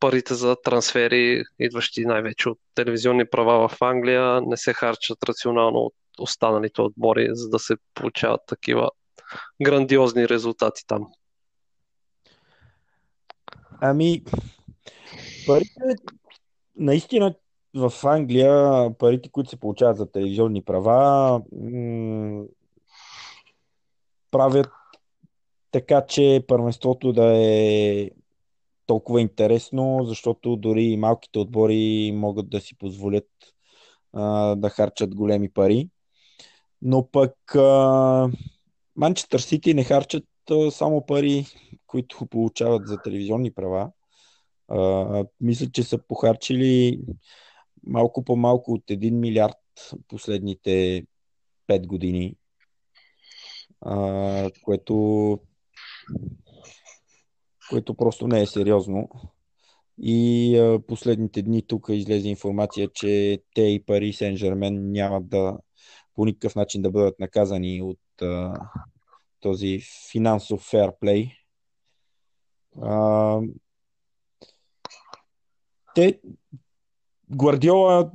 парите 0.00 0.34
за 0.34 0.56
трансфери, 0.64 1.42
идващи 1.58 2.04
най-вече 2.04 2.48
от 2.48 2.58
телевизионни 2.74 3.24
права 3.30 3.68
в 3.68 3.82
Англия, 3.82 4.40
не 4.40 4.56
се 4.56 4.72
харчат 4.72 5.18
рационално 5.24 5.78
от 5.78 5.94
останалите 6.18 6.82
отбори, 6.82 7.28
за 7.32 7.48
да 7.48 7.58
се 7.58 7.74
получават 7.94 8.40
такива 8.46 8.90
грандиозни 9.62 10.28
резултати 10.28 10.82
там? 10.86 11.06
Ами, 13.80 14.22
парите, 15.46 15.80
наистина 16.76 17.34
в 17.76 17.92
Англия 18.04 18.90
парите, 18.98 19.28
които 19.28 19.50
се 19.50 19.60
получават 19.60 19.96
за 19.96 20.12
телевизионни 20.12 20.64
права, 20.64 21.42
м- 21.52 22.44
правят 24.30 24.70
така, 25.74 26.06
че 26.06 26.44
първенството 26.48 27.12
да 27.12 27.36
е 27.36 28.10
толкова 28.86 29.20
интересно, 29.20 30.00
защото 30.04 30.56
дори 30.56 30.84
и 30.84 30.96
малките 30.96 31.38
отбори 31.38 32.12
могат 32.14 32.50
да 32.50 32.60
си 32.60 32.78
позволят 32.78 33.28
а, 34.12 34.54
да 34.54 34.68
харчат 34.70 35.14
големи 35.14 35.50
пари. 35.50 35.88
Но 36.82 37.08
пък 37.10 37.34
Манчестър 38.96 39.40
Сити 39.40 39.74
не 39.74 39.84
харчат 39.84 40.24
а, 40.50 40.70
само 40.70 41.06
пари, 41.06 41.46
които 41.86 42.26
получават 42.26 42.88
за 42.88 43.02
телевизионни 43.02 43.54
права. 43.54 43.90
А, 44.68 45.24
мисля, 45.40 45.66
че 45.72 45.82
са 45.82 45.98
похарчили 45.98 47.00
малко 47.86 48.24
по-малко 48.24 48.72
от 48.72 48.84
1 48.84 49.10
милиард 49.10 49.56
последните 50.08 51.06
5 51.68 51.86
години, 51.86 52.36
а, 53.80 54.50
което, 54.62 55.38
което 57.70 57.94
просто 57.94 58.28
не 58.28 58.42
е 58.42 58.46
сериозно. 58.46 59.08
И 59.98 60.56
а, 60.58 60.80
последните 60.86 61.42
дни 61.42 61.66
тук 61.66 61.86
излезе 61.88 62.28
информация, 62.28 62.88
че 62.94 63.42
те 63.54 63.62
и 63.62 63.84
Пари 63.86 64.12
Сен 64.12 64.36
Жермен 64.36 64.92
нямат 64.92 65.28
да 65.28 65.58
по 66.14 66.24
никакъв 66.24 66.54
начин 66.54 66.82
да 66.82 66.90
бъдат 66.90 67.20
наказани 67.20 67.82
от 67.82 68.22
а, 68.22 68.54
този 69.40 69.80
финансов 70.10 70.60
фейрплей. 70.60 71.30
А, 72.82 73.40
те 75.94 76.20
Гвардиола, 77.30 78.10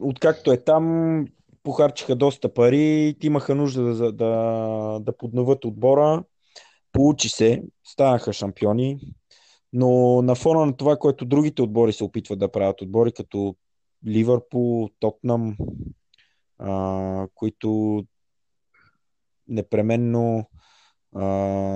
откакто 0.00 0.52
е 0.52 0.64
там, 0.64 1.26
похарчиха 1.62 2.16
доста 2.16 2.54
пари, 2.54 3.16
имаха 3.22 3.54
нужда 3.54 3.82
да, 3.82 4.12
да, 4.12 4.98
да 5.00 5.16
подноват 5.16 5.64
отбора. 5.64 6.24
Получи 6.96 7.28
се, 7.28 7.62
станаха 7.84 8.32
шампиони, 8.32 9.00
но 9.72 10.22
на 10.22 10.34
фона 10.34 10.66
на 10.66 10.76
това, 10.76 10.96
което 10.96 11.24
другите 11.24 11.62
отбори 11.62 11.92
се 11.92 12.04
опитват 12.04 12.38
да 12.38 12.52
правят, 12.52 12.80
отбори 12.80 13.12
като 13.12 13.56
Ливърпул, 14.06 14.90
Тотнам, 15.00 15.56
а, 16.58 17.28
които 17.34 18.02
непременно 19.48 20.50
а, 21.14 21.24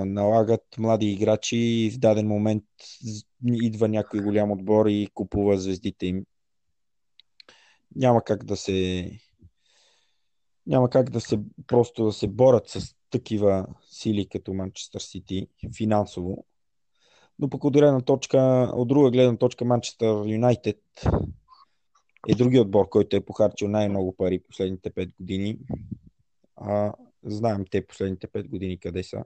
налагат 0.05 0.65
млади 0.77 1.11
играчи 1.11 1.57
и 1.57 1.91
в 1.91 1.99
даден 1.99 2.27
момент 2.27 2.63
идва 3.45 3.87
някой 3.87 4.19
голям 4.19 4.51
отбор 4.51 4.85
и 4.85 5.07
купува 5.13 5.57
звездите 5.57 6.05
им. 6.05 6.25
Няма 7.95 8.23
как 8.23 8.45
да 8.45 8.57
се 8.57 9.11
няма 10.67 10.89
как 10.89 11.09
да 11.09 11.21
се 11.21 11.39
просто 11.67 12.05
да 12.05 12.11
се 12.11 12.27
борят 12.27 12.69
с 12.69 12.95
такива 13.11 13.67
сили 13.89 14.27
като 14.29 14.53
Манчестър 14.53 14.99
Сити 14.99 15.47
финансово. 15.77 16.45
Но 17.39 17.49
пък 17.49 17.63
от, 17.63 18.05
точка, 18.05 18.71
от 18.73 18.87
друга 18.87 19.11
гледна 19.11 19.37
точка 19.37 19.65
Манчестър 19.65 20.27
Юнайтед 20.27 20.81
е 22.29 22.35
други 22.35 22.59
отбор, 22.59 22.89
който 22.89 23.15
е 23.15 23.25
похарчил 23.25 23.67
най-много 23.67 24.15
пари 24.15 24.39
последните 24.39 24.91
5 24.91 25.13
години. 25.19 25.57
А, 26.55 26.93
знаем 27.23 27.65
те 27.71 27.87
последните 27.87 28.27
5 28.27 28.47
години 28.47 28.79
къде 28.79 29.03
са. 29.03 29.23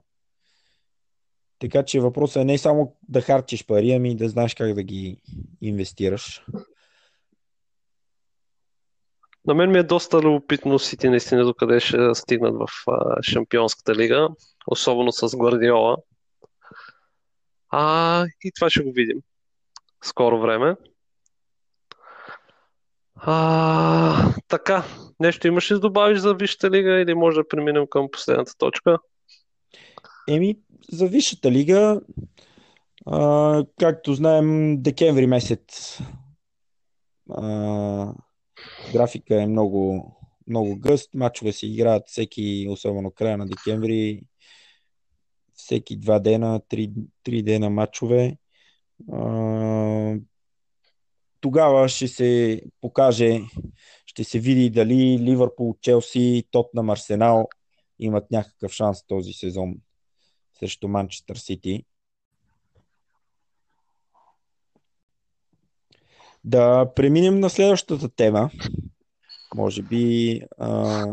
Така 1.58 1.82
че 1.82 2.00
въпросът 2.00 2.40
е 2.40 2.44
не 2.44 2.58
само 2.58 2.96
да 3.08 3.20
харчиш 3.20 3.66
пари, 3.66 3.92
ами 3.92 4.16
да 4.16 4.28
знаеш 4.28 4.54
как 4.54 4.74
да 4.74 4.82
ги 4.82 5.20
инвестираш. 5.60 6.46
На 9.46 9.54
мен 9.54 9.70
ми 9.70 9.78
е 9.78 9.82
доста 9.82 10.20
любопитно 10.20 10.78
Сити 10.78 11.08
наистина 11.08 11.44
до 11.44 11.54
къде 11.54 11.80
ще 11.80 12.14
стигнат 12.14 12.54
в 12.54 12.66
а, 12.90 13.22
Шампионската 13.22 13.94
лига, 13.94 14.28
особено 14.66 15.12
с 15.12 15.36
Гвардиола. 15.36 15.96
А, 17.70 18.24
и 18.44 18.52
това 18.56 18.70
ще 18.70 18.82
го 18.82 18.92
видим 18.92 19.18
скоро 20.04 20.40
време. 20.40 20.76
А, 23.14 24.34
така, 24.48 24.84
нещо 25.20 25.46
имаш 25.46 25.70
ли 25.70 25.74
да 25.74 25.80
добавиш 25.80 26.18
за 26.18 26.34
Висшата 26.34 26.70
лига 26.70 27.00
или 27.00 27.14
може 27.14 27.36
да 27.36 27.48
преминем 27.48 27.86
към 27.90 28.08
последната 28.12 28.52
точка? 28.58 28.98
Еми, 30.28 30.58
за 30.92 31.06
Висшата 31.06 31.50
лига, 31.50 32.00
а, 33.06 33.64
както 33.80 34.14
знаем, 34.14 34.76
декември 34.82 35.26
месец 35.26 35.98
а, 37.30 38.14
Графика 38.92 39.42
е 39.42 39.46
много, 39.46 40.12
много 40.46 40.76
гъст. 40.76 41.14
Мачове 41.14 41.52
се 41.52 41.66
играят 41.66 42.08
всеки, 42.08 42.66
особено 42.70 43.10
края 43.10 43.38
на 43.38 43.46
декември, 43.46 44.22
всеки 45.54 45.96
два 45.96 46.18
дена, 46.18 46.60
три, 46.68 46.92
три 47.22 47.42
дена 47.42 47.70
мачове. 47.70 48.36
тогава 51.40 51.88
ще 51.88 52.08
се 52.08 52.62
покаже, 52.80 53.40
ще 54.06 54.24
се 54.24 54.38
види 54.38 54.70
дали 54.70 55.18
Ливърпул, 55.20 55.74
Челси, 55.80 56.44
Тотнам, 56.50 56.90
Арсенал 56.90 57.48
имат 57.98 58.30
някакъв 58.30 58.72
шанс 58.72 59.06
този 59.06 59.32
сезон 59.32 59.74
срещу 60.58 60.88
Манчестър 60.88 61.36
Сити. 61.36 61.84
Да 66.46 66.94
преминем 66.94 67.40
на 67.40 67.50
следващата 67.50 68.08
тема. 68.08 68.50
Може 69.54 69.82
би 69.82 70.40
а, 70.58 71.06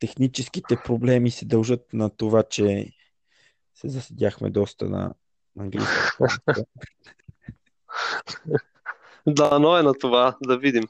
техническите 0.00 0.76
проблеми 0.84 1.30
се 1.30 1.44
дължат 1.44 1.92
на 1.92 2.10
това, 2.10 2.42
че 2.42 2.92
се 3.74 3.88
заседяхме 3.88 4.50
доста 4.50 4.88
на 4.88 5.14
английски. 5.58 5.94
да, 9.26 9.58
но 9.58 9.76
е 9.76 9.82
на 9.82 9.94
това, 9.94 10.36
да 10.46 10.58
видим. 10.58 10.84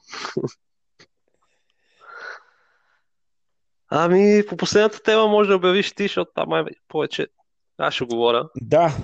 Ами, 3.88 4.42
по 4.48 4.56
последната 4.56 5.02
тема 5.02 5.26
може 5.26 5.48
да 5.48 5.56
обявиш 5.56 5.92
ти, 5.92 6.02
защото 6.02 6.30
там 6.34 6.54
е 6.54 6.64
повече. 6.88 7.26
Аз 7.78 7.94
ще 7.94 8.04
говоря. 8.04 8.48
Да. 8.60 8.96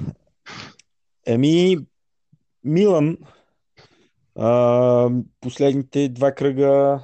Еми, 1.27 1.79
Милан 2.65 3.17
последните 5.40 6.09
два 6.09 6.33
кръга, 6.33 7.01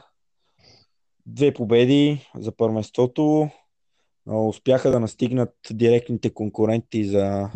две 1.26 1.54
победи 1.54 2.30
за 2.36 2.56
първенството. 2.56 3.48
Успяха 4.26 4.90
да 4.90 5.00
настигнат 5.00 5.54
директните 5.70 6.34
конкуренти 6.34 7.04
за 7.04 7.50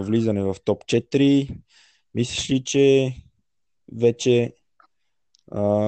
влизане 0.00 0.42
в 0.42 0.56
топ 0.64 0.84
4. 0.84 1.58
Мислиш 2.14 2.50
ли, 2.50 2.64
че 2.64 3.14
вече 3.92 4.54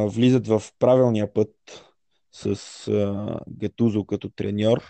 влизат 0.07 0.47
в 0.47 0.63
правилния 0.79 1.33
път 1.33 1.55
с 2.33 2.89
а, 2.89 3.41
Гетузо 3.51 4.05
като 4.05 4.29
треньор 4.29 4.83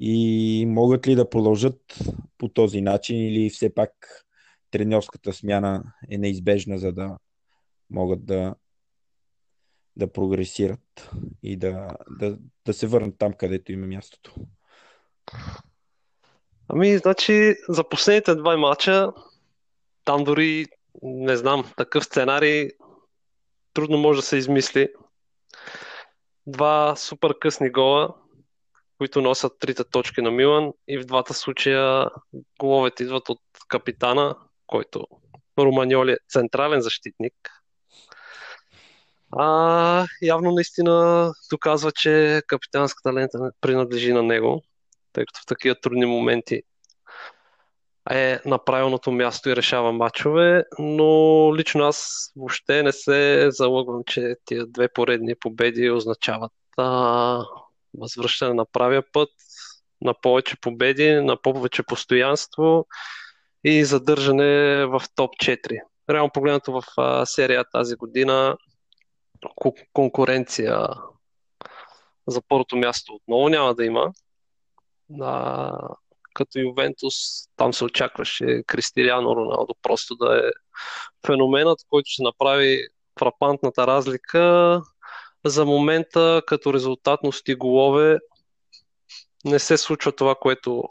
и 0.00 0.64
могат 0.68 1.06
ли 1.06 1.14
да 1.14 1.30
продължат 1.30 1.98
по 2.38 2.48
този 2.48 2.80
начин 2.80 3.16
или 3.16 3.50
все 3.50 3.74
пак 3.74 3.92
треньорската 4.70 5.32
смяна 5.32 5.92
е 6.10 6.18
неизбежна, 6.18 6.78
за 6.78 6.92
да 6.92 7.18
могат 7.90 8.26
да, 8.26 8.54
да 9.96 10.12
прогресират 10.12 11.10
и 11.42 11.56
да, 11.56 11.90
да, 12.10 12.38
да 12.66 12.74
се 12.74 12.86
върнат 12.86 13.18
там, 13.18 13.32
където 13.32 13.72
има 13.72 13.86
мястото. 13.86 14.34
Ами, 16.68 16.98
значи, 16.98 17.54
за 17.68 17.88
последните 17.88 18.34
два 18.34 18.56
мача, 18.56 19.12
там 20.04 20.24
дори, 20.24 20.66
не 21.02 21.36
знам, 21.36 21.72
такъв 21.76 22.04
сценарий 22.04 22.70
трудно 23.74 23.98
може 23.98 24.20
да 24.20 24.26
се 24.26 24.36
измисли. 24.36 24.88
Два 26.46 26.96
супер 26.96 27.38
късни 27.38 27.70
гола, 27.70 28.14
които 28.98 29.20
носят 29.20 29.58
трите 29.58 29.84
точки 29.84 30.22
на 30.22 30.30
Милан 30.30 30.72
и 30.88 30.98
в 30.98 31.04
двата 31.04 31.34
случая 31.34 32.10
головете 32.60 33.02
идват 33.02 33.28
от 33.28 33.40
капитана 33.68 34.36
който 34.66 35.06
Романьоли 35.58 36.12
е 36.12 36.18
централен 36.28 36.80
защитник. 36.80 37.34
А, 39.32 40.06
явно 40.22 40.52
наистина 40.52 41.32
доказва, 41.50 41.92
че 41.92 42.42
капитанската 42.46 43.12
лента 43.12 43.50
принадлежи 43.60 44.12
на 44.12 44.22
него, 44.22 44.62
тъй 45.12 45.24
като 45.24 45.40
в 45.40 45.46
такива 45.46 45.80
трудни 45.80 46.06
моменти 46.06 46.62
е 48.10 48.40
на 48.46 48.64
правилното 48.64 49.12
място 49.12 49.50
и 49.50 49.56
решава 49.56 49.92
матчове, 49.92 50.64
но 50.78 51.04
лично 51.56 51.84
аз 51.84 52.30
въобще 52.36 52.82
не 52.82 52.92
се 52.92 53.48
залъгвам, 53.50 54.02
че 54.06 54.36
тия 54.44 54.66
две 54.66 54.88
поредни 54.88 55.34
победи 55.34 55.90
означават 55.90 56.52
а, 56.76 57.44
възвръщане 57.98 58.54
на 58.54 58.66
правия 58.66 59.02
път, 59.12 59.28
на 60.00 60.14
повече 60.22 60.56
победи, 60.60 61.12
на 61.12 61.42
повече 61.42 61.82
постоянство 61.82 62.86
и 63.68 63.84
задържане 63.84 64.84
в 64.86 65.02
топ 65.14 65.30
4. 65.30 65.80
Реално 66.10 66.30
погледнато 66.30 66.72
в 66.72 66.82
а, 66.96 67.26
серия 67.26 67.64
тази 67.72 67.96
година 67.96 68.56
конкуренция 69.92 70.88
за 72.26 72.42
първото 72.48 72.76
място 72.76 73.14
отново 73.14 73.48
няма 73.48 73.74
да 73.74 73.84
има. 73.84 74.12
А, 75.20 75.72
като 76.34 76.58
Ювентус, 76.58 77.14
там 77.56 77.72
се 77.72 77.84
очакваше 77.84 78.62
Кристиляно 78.66 79.36
Роналдо 79.36 79.74
просто 79.82 80.14
да 80.14 80.38
е 80.38 80.50
феноменът, 81.26 81.78
който 81.88 82.10
ще 82.10 82.22
направи 82.22 82.88
фрапантната 83.18 83.86
разлика. 83.86 84.82
За 85.44 85.64
момента, 85.64 86.42
като 86.46 86.74
резултатност 86.74 87.48
и 87.48 87.54
голове, 87.54 88.18
не 89.44 89.58
се 89.58 89.76
случва 89.76 90.12
това, 90.12 90.34
което 90.34 90.84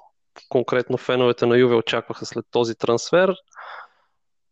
конкретно 0.49 0.97
феновете 0.97 1.45
на 1.45 1.57
Юве 1.57 1.75
очакваха 1.75 2.25
след 2.25 2.45
този 2.51 2.75
трансфер. 2.75 3.35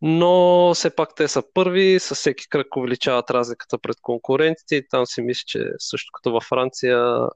Но 0.01 0.73
все 0.73 0.95
пак 0.95 1.15
те 1.15 1.27
са 1.27 1.43
първи, 1.53 1.99
със 1.99 2.17
всеки 2.17 2.49
кръг 2.49 2.75
увеличават 2.75 3.29
разликата 3.29 3.77
пред 3.77 3.97
конкурентите 4.01 4.75
и 4.75 4.87
там 4.87 5.05
си 5.05 5.21
мисля, 5.21 5.43
че 5.45 5.65
също 5.77 6.11
като 6.13 6.31
във 6.31 6.43
Франция 6.43 7.27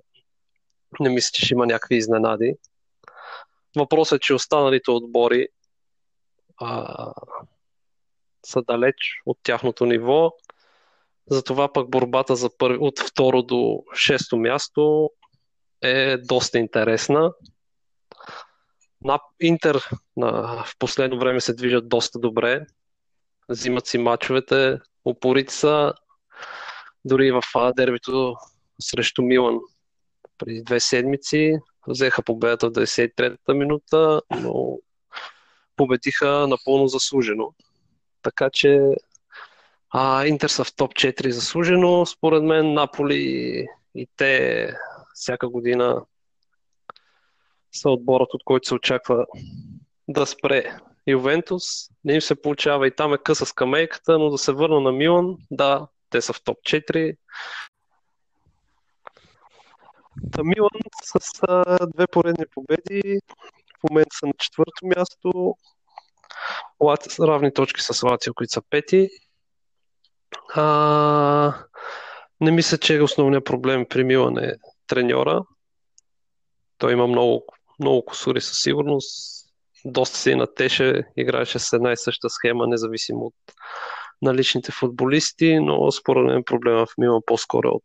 не 0.99 1.09
мисля, 1.09 1.29
че 1.33 1.45
ще 1.45 1.53
има 1.53 1.65
някакви 1.65 1.95
изненади. 1.95 2.55
Въпросът 3.75 4.17
е, 4.17 4.19
че 4.19 4.33
останалите 4.33 4.91
отбори 4.91 5.47
а, 6.57 7.13
са 8.45 8.61
далеч 8.61 8.95
от 9.25 9.37
тяхното 9.43 9.85
ниво. 9.85 10.31
Затова 11.29 11.73
пък 11.73 11.89
борбата 11.89 12.35
за 12.35 12.57
първи, 12.57 12.77
от 12.81 12.99
второ 12.99 13.43
до 13.43 13.83
шесто 13.95 14.37
място 14.37 15.11
е 15.81 16.17
доста 16.17 16.57
интересна. 16.57 17.33
Интер 19.39 19.89
на, 20.17 20.63
в 20.65 20.75
последно 20.79 21.19
време 21.19 21.41
се 21.41 21.53
движат 21.53 21.89
доста 21.89 22.19
добре. 22.19 22.65
Взимат 23.49 23.87
си 23.87 23.97
мачовете, 23.97 24.79
упорити 25.05 25.53
са. 25.53 25.93
Дори 27.05 27.31
в 27.31 27.41
дербито 27.75 28.35
срещу 28.81 29.21
Милан 29.21 29.59
преди 30.37 30.63
две 30.63 30.79
седмици 30.79 31.59
взеха 31.87 32.23
победата 32.23 32.69
в 32.69 32.73
93-та 32.73 33.53
минута, 33.53 34.21
но 34.41 34.77
победиха 35.75 36.47
напълно 36.47 36.87
заслужено. 36.87 37.53
Така 38.21 38.49
че 38.53 38.95
а, 39.89 40.25
Интер 40.25 40.47
са 40.47 40.63
в 40.63 40.75
топ 40.75 40.93
4 40.93 41.29
заслужено. 41.29 42.05
Според 42.05 42.43
мен 42.43 42.73
Наполи 42.73 43.67
и 43.95 44.07
те 44.17 44.73
всяка 45.13 45.49
година 45.49 46.05
са 47.71 47.89
отборът, 47.89 48.33
от 48.33 48.43
който 48.43 48.67
се 48.67 48.73
очаква 48.73 49.25
да 50.07 50.25
спре 50.25 50.77
Ювентус. 51.07 51.63
Не 52.03 52.13
им 52.13 52.21
се 52.21 52.41
получава 52.41 52.87
и 52.87 52.95
там 52.95 53.13
е 53.13 53.17
къса 53.17 53.45
скамейката, 53.45 54.19
но 54.19 54.29
да 54.29 54.37
се 54.37 54.51
върна 54.51 54.79
на 54.79 54.91
Милан, 54.91 55.37
да, 55.51 55.87
те 56.09 56.21
са 56.21 56.33
в 56.33 56.43
топ 56.43 56.57
4. 56.57 57.17
Та 60.31 60.43
Милан 60.43 60.69
с 61.03 61.39
а, 61.47 61.87
две 61.95 62.07
поредни 62.07 62.45
победи 62.55 63.19
в 63.79 63.89
момента 63.89 64.15
са 64.19 64.25
на 64.27 64.33
четвърто 64.39 64.85
място. 64.85 65.55
Лати, 66.79 67.09
равни 67.19 67.53
точки 67.53 67.81
с 67.81 68.03
Лацио, 68.03 68.33
които 68.33 68.53
са 68.53 68.61
пети. 68.69 69.09
А, 70.55 71.53
не 72.41 72.51
мисля, 72.51 72.77
че 72.77 73.01
основният 73.01 73.45
проблем 73.45 73.85
при 73.89 74.03
Милан 74.03 74.37
е 74.37 74.53
треньора. 74.87 75.43
Той 76.77 76.93
има 76.93 77.07
много, 77.07 77.45
много 77.79 78.05
косури 78.05 78.41
със 78.41 78.57
сигурност. 78.59 79.43
Доста 79.85 80.17
се 80.17 80.35
натеше, 80.35 81.03
играеше 81.17 81.59
с 81.59 81.73
една 81.73 81.91
и 81.91 81.97
съща 81.97 82.29
схема, 82.29 82.67
независимо 82.67 83.25
от 83.25 83.35
наличните 84.21 84.71
футболисти, 84.71 85.59
но 85.59 85.91
според 85.91 86.25
мен 86.25 86.43
проблема 86.43 86.85
в 86.85 86.93
Милан 86.97 87.21
по-скоро 87.25 87.67
е 87.67 87.71
от 87.71 87.83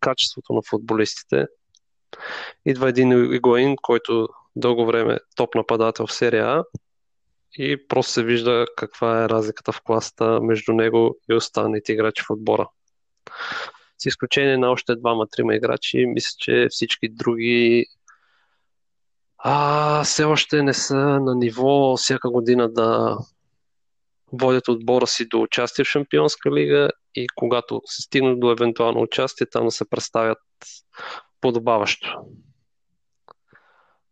качеството 0.00 0.52
на 0.52 0.60
футболистите. 0.70 1.46
Идва 2.66 2.88
един 2.88 3.34
Игуаин, 3.34 3.76
който 3.82 4.28
дълго 4.56 4.86
време 4.86 5.14
е 5.14 5.18
топ 5.36 5.54
нападател 5.54 6.06
в 6.06 6.12
серия 6.12 6.46
А 6.46 6.64
и 7.58 7.88
просто 7.88 8.12
се 8.12 8.24
вижда 8.24 8.66
каква 8.76 9.24
е 9.24 9.28
разликата 9.28 9.72
в 9.72 9.82
класата 9.82 10.40
между 10.40 10.72
него 10.72 11.16
и 11.30 11.34
останалите 11.34 11.92
играчи 11.92 12.22
в 12.22 12.30
отбора. 12.30 12.68
С 13.98 14.06
изключение 14.06 14.56
на 14.56 14.70
още 14.70 14.96
двама-трима 14.96 15.54
играчи, 15.54 16.06
мисля, 16.06 16.36
че 16.38 16.66
всички 16.70 17.08
други 17.08 17.86
а, 19.46 20.04
все 20.04 20.24
още 20.24 20.62
не 20.62 20.74
са 20.74 20.96
на 20.96 21.34
ниво 21.34 21.96
всяка 21.96 22.30
година 22.30 22.72
да 22.72 23.18
водят 24.32 24.68
отбора 24.68 25.06
си 25.06 25.28
до 25.28 25.42
участие 25.42 25.84
в 25.84 25.88
Шампионска 25.88 26.50
лига 26.50 26.90
и 27.14 27.26
когато 27.34 27.82
се 27.84 28.02
стигнат 28.02 28.40
до 28.40 28.50
евентуално 28.50 29.00
участие, 29.00 29.46
там 29.46 29.64
да 29.64 29.70
се 29.70 29.90
представят 29.90 30.38
подобаващо. 31.40 32.24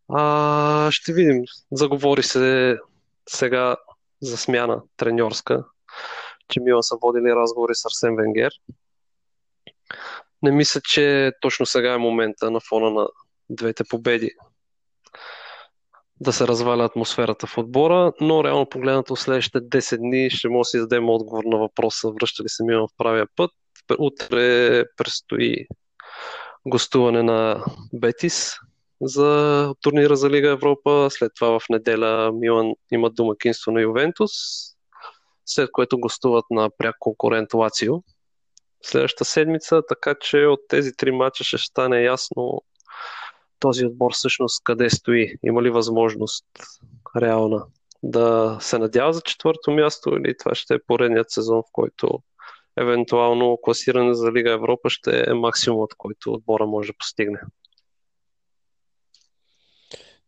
А, 0.09 0.91
ще 0.91 1.13
видим. 1.13 1.43
Заговори 1.73 2.23
се 2.23 2.79
сега 3.29 3.77
за 4.23 4.37
смяна 4.37 4.83
треньорска, 4.97 5.65
че 6.49 6.61
Мила 6.61 6.83
са 6.83 6.97
водили 7.03 7.35
разговори 7.35 7.75
с 7.75 7.85
Арсен 7.85 8.17
Венгер. 8.17 8.53
Не 10.43 10.51
мисля, 10.51 10.81
че 10.85 11.33
точно 11.41 11.67
сега 11.67 11.93
е 11.93 11.99
момента 11.99 12.51
на 12.51 12.61
фона 12.61 12.91
на 12.91 13.09
двете 13.51 13.85
победи 13.85 14.31
да 16.21 16.33
се 16.33 16.47
разваля 16.47 16.85
атмосферата 16.85 17.47
в 17.47 17.59
отбора, 17.59 18.13
но 18.21 18.45
реално 18.45 18.69
погледнато 18.69 19.17
следващите 19.17 19.59
10 19.59 19.97
дни 19.97 20.31
ще 20.31 20.49
може 20.49 20.61
да 20.61 20.65
си 20.65 20.79
дадем 20.79 21.09
отговор 21.09 21.45
на 21.45 21.59
въпроса 21.59 22.11
връща 22.11 22.43
ли 22.43 22.49
се 22.49 22.65
Милан 22.65 22.89
в 22.89 22.97
правия 22.99 23.27
път. 23.37 23.51
Утре 23.99 24.85
предстои 24.97 25.67
гостуване 26.67 27.23
на 27.23 27.65
Бетис 27.93 28.55
за 29.01 29.75
турнира 29.81 30.17
за 30.17 30.31
Лига 30.31 30.49
Европа. 30.49 31.09
След 31.11 31.33
това 31.35 31.61
в 31.61 31.69
неделя 31.71 32.33
Милан 32.33 32.73
има 32.93 33.11
домакинство 33.11 33.73
на 33.73 33.81
Ювентус, 33.81 34.31
след 35.47 35.71
което 35.73 36.01
гостуват 36.01 36.45
на 36.51 36.71
пряк 36.79 36.97
конкурент 36.99 37.55
Лацио 37.55 37.95
следващата 38.83 39.25
седмица, 39.25 39.83
така 39.89 40.15
че 40.21 40.47
от 40.47 40.61
тези 40.69 40.93
три 40.97 41.11
мача 41.11 41.45
ще 41.45 41.59
стане 41.59 42.03
ясно 42.03 42.63
този 43.63 43.87
отбор 43.87 44.13
всъщност 44.13 44.65
къде 44.65 44.91
стои, 44.91 45.35
има 45.43 45.63
ли 45.63 45.71
възможност 45.71 46.47
реална 47.17 47.65
да 48.03 48.59
се 48.61 48.79
надява 48.79 49.13
за 49.13 49.21
четвърто 49.21 49.71
място 49.71 50.11
или 50.11 50.37
това 50.39 50.55
ще 50.55 50.75
е 50.75 50.83
поредният 50.87 51.31
сезон, 51.31 51.63
в 51.63 51.71
който 51.73 52.23
евентуално 52.81 53.59
класиране 53.63 54.15
за 54.15 54.33
Лига 54.33 54.53
Европа 54.53 54.91
ще 54.91 55.25
е 55.27 55.35
максимумът, 55.35 55.95
който 55.99 56.33
отбора 56.33 56.67
може 56.67 56.93
да 56.93 56.99
постигне. 56.99 57.41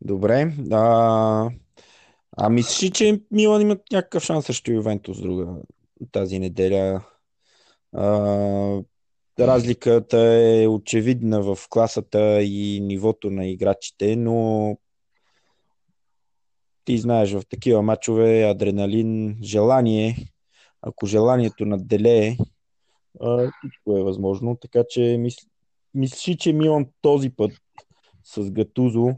Добре. 0.01 0.53
А, 0.73 1.51
а 2.37 2.51
мислиш, 2.51 2.91
че 2.91 3.21
Милан 3.31 3.63
имат 3.63 3.83
някакъв 3.93 4.23
шанс 4.23 4.47
срещу 4.47 4.73
Ювентус 4.73 5.21
друга 5.21 5.47
тази 6.13 6.39
неделя? 6.39 7.05
А, 7.97 8.83
разликата 9.41 10.19
е 10.19 10.67
очевидна 10.67 11.43
в 11.43 11.59
класата 11.69 12.43
и 12.43 12.81
нивото 12.81 13.31
на 13.31 13.47
играчите, 13.47 14.17
но 14.17 14.79
ти 16.85 16.99
знаеш, 16.99 17.33
в 17.33 17.43
такива 17.49 17.83
матчове 17.83 18.43
адреналин, 18.43 19.39
желание, 19.43 20.17
ако 20.83 21.07
желанието 21.07 21.67
надделее, 21.67 22.37
всичко 23.59 23.99
е 23.99 24.03
възможно. 24.03 24.57
Така 24.57 24.83
че 24.89 25.17
мис... 25.19 25.37
мисли, 25.95 26.37
че 26.37 26.53
Милан 26.53 26.87
този 27.01 27.31
път 27.31 27.53
с 28.25 28.51
Гатузо 28.51 29.15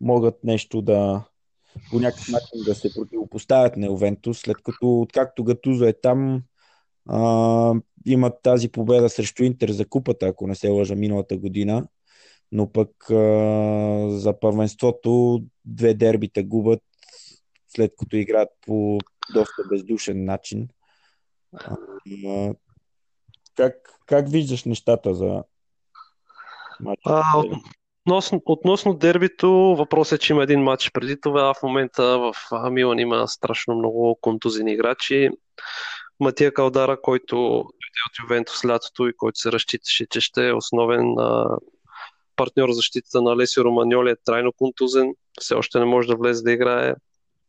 могат 0.00 0.44
нещо 0.44 0.82
да 0.82 1.24
по 1.90 2.00
някакъв 2.00 2.28
начин 2.28 2.64
да 2.66 2.74
се 2.74 2.94
противопоставят 2.94 3.76
на 3.76 3.86
Ювентус, 3.86 4.38
след 4.38 4.56
като 4.62 5.00
откакто 5.00 5.44
Гатузо 5.44 5.84
е 5.84 5.92
там, 5.92 6.42
а, 7.08 7.74
имат 8.06 8.34
тази 8.42 8.70
победа 8.70 9.08
срещу 9.08 9.42
Интер 9.42 9.70
за 9.70 9.88
купата, 9.88 10.26
ако 10.26 10.46
не 10.46 10.54
се 10.54 10.68
лъжа 10.68 10.94
миналата 10.94 11.36
година, 11.36 11.86
но 12.52 12.72
пък 12.72 13.10
а, 13.10 14.10
за 14.10 14.40
първенството 14.40 15.42
две 15.64 15.94
дербита 15.94 16.42
губят, 16.42 16.82
след 17.68 17.92
като 17.98 18.16
играят 18.16 18.48
по 18.66 18.98
доста 19.34 19.62
бездушен 19.70 20.24
начин. 20.24 20.68
А, 22.26 22.54
Как, 23.56 23.74
как 24.06 24.28
виждаш 24.28 24.64
нещата 24.64 25.14
за 25.14 25.42
матча? 26.80 27.02
А, 27.04 27.42
относно, 28.06 28.42
относно 28.46 28.94
дербито, 28.94 29.50
въпросът 29.50 30.18
е, 30.18 30.22
че 30.22 30.32
има 30.32 30.42
един 30.42 30.62
матч 30.62 30.90
преди 30.92 31.20
това. 31.20 31.54
В 31.54 31.62
момента 31.62 32.02
в 32.02 32.34
Милан 32.70 32.98
има 32.98 33.28
страшно 33.28 33.74
много 33.74 34.18
контузини 34.20 34.72
играчи. 34.72 35.30
Матия 36.20 36.54
Калдара, 36.54 37.00
който 37.02 37.36
дойде 37.36 38.00
от 38.10 38.18
Ювентус 38.22 38.64
лятото 38.64 39.08
и 39.08 39.16
който 39.16 39.38
се 39.38 39.52
разчиташе, 39.52 40.06
че 40.06 40.20
ще 40.20 40.48
е 40.48 40.52
основен 40.52 41.18
а, 41.18 41.58
партньор 42.36 42.70
защитата 42.70 43.22
на 43.22 43.36
Лесио 43.36 43.64
Романьоли 43.64 44.10
е 44.10 44.16
трайно 44.24 44.52
контузен. 44.52 45.14
Все 45.40 45.54
още 45.54 45.78
не 45.78 45.84
може 45.84 46.08
да 46.08 46.16
влезе 46.16 46.42
да 46.42 46.52
играе. 46.52 46.94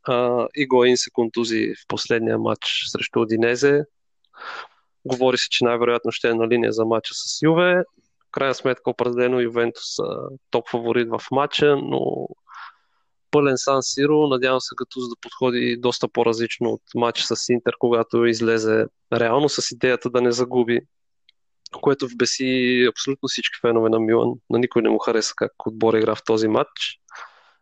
А, 0.04 0.48
Игоин 0.56 0.98
се 0.98 1.10
контузи 1.12 1.74
в 1.84 1.88
последния 1.88 2.38
матч 2.38 2.84
срещу 2.88 3.22
Одинезе. 3.22 3.84
Говори 5.06 5.38
се, 5.38 5.50
че 5.50 5.64
най-вероятно 5.64 6.12
ще 6.12 6.30
е 6.30 6.34
на 6.34 6.48
линия 6.48 6.72
за 6.72 6.86
матча 6.86 7.14
с 7.14 7.42
Юве. 7.42 7.84
В 8.28 8.32
крайна 8.32 8.56
сметка 8.56 8.90
определено 8.90 9.42
Ювентус 9.42 9.96
топ 10.50 10.70
фаворит 10.70 11.10
в 11.10 11.22
матча, 11.32 11.76
но 11.78 12.28
пълен 13.32 13.58
Сан 13.58 13.84
Сиро. 13.84 14.28
Надявам 14.28 14.62
се 14.62 14.76
Гатуз 14.78 15.10
да 15.10 15.16
подходи 15.22 15.78
доста 15.78 16.08
по-различно 16.08 16.70
от 16.70 16.82
матча 16.96 17.36
с 17.36 17.50
Интер, 17.50 17.74
когато 17.80 18.26
излезе 18.26 18.86
реално 19.14 19.50
с 19.50 19.72
идеята 19.72 20.10
да 20.10 20.22
не 20.22 20.32
загуби, 20.32 20.80
което 21.82 22.08
вбеси 22.08 22.86
абсолютно 22.90 23.28
всички 23.28 23.60
фенове 23.62 23.90
на 23.90 24.00
Милан. 24.00 24.34
На 24.50 24.60
никой 24.60 24.82
не 24.82 24.90
му 24.90 25.00
хареса 25.00 25.34
как 25.36 25.52
отбор 25.66 25.94
игра 25.94 26.16
в 26.16 26.24
този 26.26 26.48
матч. 26.48 27.00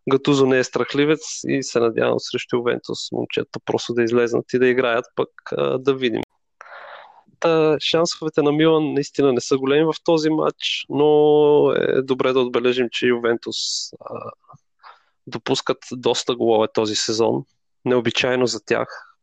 Гатузо 0.10 0.46
не 0.46 0.60
е 0.60 0.64
страхливец 0.64 1.20
и 1.48 1.64
се 1.64 1.80
надявам 1.80 2.20
срещу 2.20 2.56
Ювентус 2.58 3.12
момчета 3.12 3.60
просто 3.66 3.94
да 3.94 4.04
излезнат 4.04 4.54
и 4.54 4.60
да 4.60 4.68
играят, 4.68 5.06
пък 5.16 5.30
да 5.80 5.94
видим. 5.94 6.22
Та, 7.40 7.78
шансовете 7.80 8.42
на 8.42 8.52
Милан 8.52 8.94
наистина 8.94 9.34
не 9.34 9.42
са 9.42 9.58
големи 9.58 9.84
в 9.84 9.94
този 10.04 10.30
матч, 10.30 10.86
но 10.90 11.74
е 11.78 12.02
добре 12.02 12.34
да 12.34 12.40
отбележим, 12.40 12.88
че 12.92 13.08
Ювентус 13.08 13.56
а, 14.00 14.32
допускат 15.30 15.78
доста 15.92 16.36
голове 16.36 16.68
този 16.74 16.96
сезон. 16.96 17.44
Необичайно 17.86 18.48
за 18.48 18.66
тях. 18.66 19.18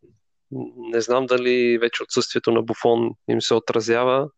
Не 0.76 1.00
знам 1.00 1.26
дали 1.26 1.78
вече 1.78 2.02
отсъствието 2.02 2.50
на 2.50 2.62
Буфон 2.62 3.10
им 3.28 3.40
се 3.40 3.54
отразява. 3.54 4.28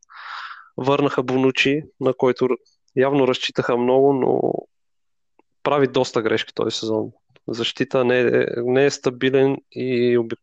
Върнаха 0.77 1.23
Бонучи, 1.23 1.83
на 2.01 2.15
който 2.15 2.49
явно 2.97 3.29
разчитаха 3.29 3.77
много, 3.77 4.13
но 4.13 4.53
прави 5.63 5.87
доста 5.87 6.23
грешки 6.23 6.55
този 6.55 6.77
сезон. 6.77 7.11
Защита 7.49 8.05
не 8.05 8.21
е, 8.21 8.47
не 8.57 8.85
е 8.85 8.91
стабилен 8.91 9.57
и 9.73 10.19
оби... 10.19 10.37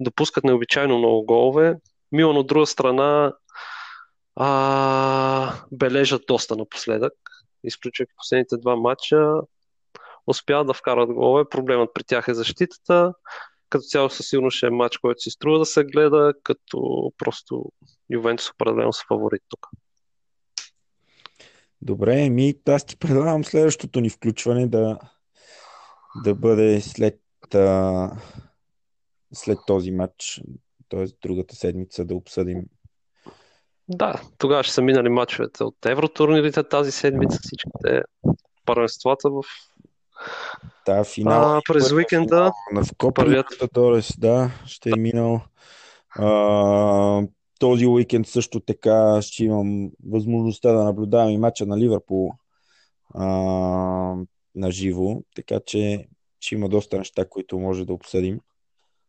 допускат 0.00 0.44
необичайно 0.44 0.98
много 0.98 1.26
голове. 1.26 1.76
Милан 2.12 2.36
от 2.36 2.46
друга 2.46 2.66
страна 2.66 3.32
а, 4.36 5.54
бележат 5.72 6.22
доста 6.28 6.56
напоследък. 6.56 7.12
Изключвайки 7.64 8.12
последните 8.16 8.56
два 8.56 8.76
матча, 8.76 9.34
успяват 10.26 10.66
да 10.66 10.74
вкарат 10.74 11.12
голове. 11.12 11.44
Проблемът 11.50 11.90
при 11.94 12.04
тях 12.04 12.28
е 12.28 12.34
защитата. 12.34 13.12
Като 13.70 13.82
цяло 13.82 14.10
със 14.10 14.28
сигурност 14.28 14.56
ще 14.56 14.66
е 14.66 14.70
матч, 14.70 14.98
който 14.98 15.20
си 15.20 15.30
струва 15.30 15.58
да 15.58 15.66
се 15.66 15.84
гледа, 15.84 16.32
като 16.42 17.12
просто 17.18 17.64
Ювентус 18.10 18.50
определено 18.50 18.92
са 18.92 19.02
фаворит 19.08 19.42
тук. 19.48 19.66
Добре, 21.82 22.30
ми 22.30 22.54
аз 22.68 22.84
ти 22.84 22.96
предлагам 22.96 23.44
следващото 23.44 24.00
ни 24.00 24.10
включване 24.10 24.66
да, 24.66 24.98
да 26.24 26.34
бъде 26.34 26.80
след, 26.80 27.20
а, 27.54 28.10
след 29.32 29.58
този 29.66 29.90
матч, 29.90 30.42
т.е. 30.88 31.04
другата 31.22 31.56
седмица 31.56 32.04
да 32.04 32.14
обсъдим. 32.14 32.64
Да, 33.88 34.22
тогава 34.38 34.62
ще 34.62 34.72
са 34.74 34.82
минали 34.82 35.08
матчовете 35.08 35.64
от 35.64 35.86
евротурнирите 35.86 36.68
тази 36.68 36.92
седмица, 36.92 37.38
всичките 37.42 38.02
първенствата 38.64 39.30
в 39.30 39.42
да, 40.86 41.04
финал. 41.04 41.56
А, 41.56 41.60
през 41.68 41.92
уикенда. 41.92 42.52
На 42.72 42.84
в 42.84 42.88
Копа 42.98 43.24
да, 44.18 44.50
ще 44.66 44.90
е 44.90 44.96
минал. 44.96 45.40
А, 46.18 47.22
този 47.58 47.86
уикенд 47.86 48.26
също 48.26 48.60
така 48.60 49.22
ще 49.22 49.44
имам 49.44 49.90
възможността 50.06 50.72
да 50.72 50.84
наблюдавам 50.84 51.30
и 51.30 51.38
мача 51.38 51.66
на 51.66 51.78
Ливърпул 51.78 52.32
а, 53.14 53.24
на 54.54 54.70
живо, 54.70 55.22
така 55.36 55.60
че 55.66 56.08
ще 56.40 56.54
има 56.54 56.68
доста 56.68 56.98
неща, 56.98 57.24
които 57.28 57.58
може 57.58 57.84
да 57.84 57.92
обсъдим. 57.92 58.40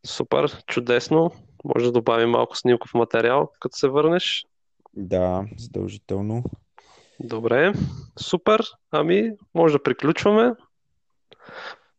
Супер, 0.06 0.64
чудесно. 0.66 1.30
Може 1.64 1.84
да 1.84 1.92
добавим 1.92 2.30
малко 2.30 2.56
снимков 2.56 2.94
материал, 2.94 3.50
като 3.60 3.76
се 3.76 3.88
върнеш. 3.88 4.44
Да, 4.94 5.44
задължително. 5.58 6.44
Добре, 7.20 7.72
супер. 8.20 8.60
Ами, 8.90 9.30
може 9.54 9.72
да 9.72 9.82
приключваме. 9.82 10.52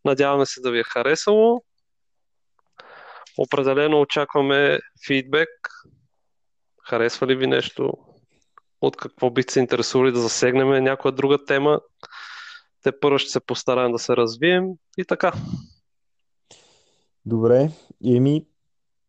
Надяваме 0.06 0.46
се 0.46 0.62
да 0.62 0.72
ви 0.72 0.80
е 0.80 0.84
харесало. 0.84 1.64
Определено 3.38 4.02
очакваме 4.02 4.80
фидбек. 5.08 5.50
Харесва 6.84 7.28
ли 7.28 7.36
ви 7.36 7.48
нещо? 7.48 7.94
От 8.82 8.98
какво 8.98 9.30
бихте 9.30 9.54
се 9.54 9.60
интересували 9.60 10.12
да 10.12 10.20
засегнем 10.20 10.84
някоя 10.84 11.12
друга 11.12 11.46
тема? 11.46 11.82
Те 12.84 13.00
първо 13.00 13.20
ще 13.20 13.32
се 13.32 13.40
постараем 13.40 13.92
да 13.92 14.00
се 14.00 14.16
развием 14.18 14.66
и 14.98 15.06
така. 15.06 15.34
Добре, 17.26 17.70
Еми, 18.06 18.46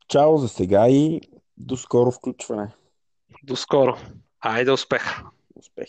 чао 0.08 0.38
за 0.38 0.48
сега 0.48 0.88
и 0.88 1.20
до 1.56 1.76
скоро 1.76 2.12
включване. 2.12 2.74
До 3.42 3.56
скоро. 3.56 3.98
Айде 4.40 4.70
успех! 4.70 5.22
Успех! 5.54 5.88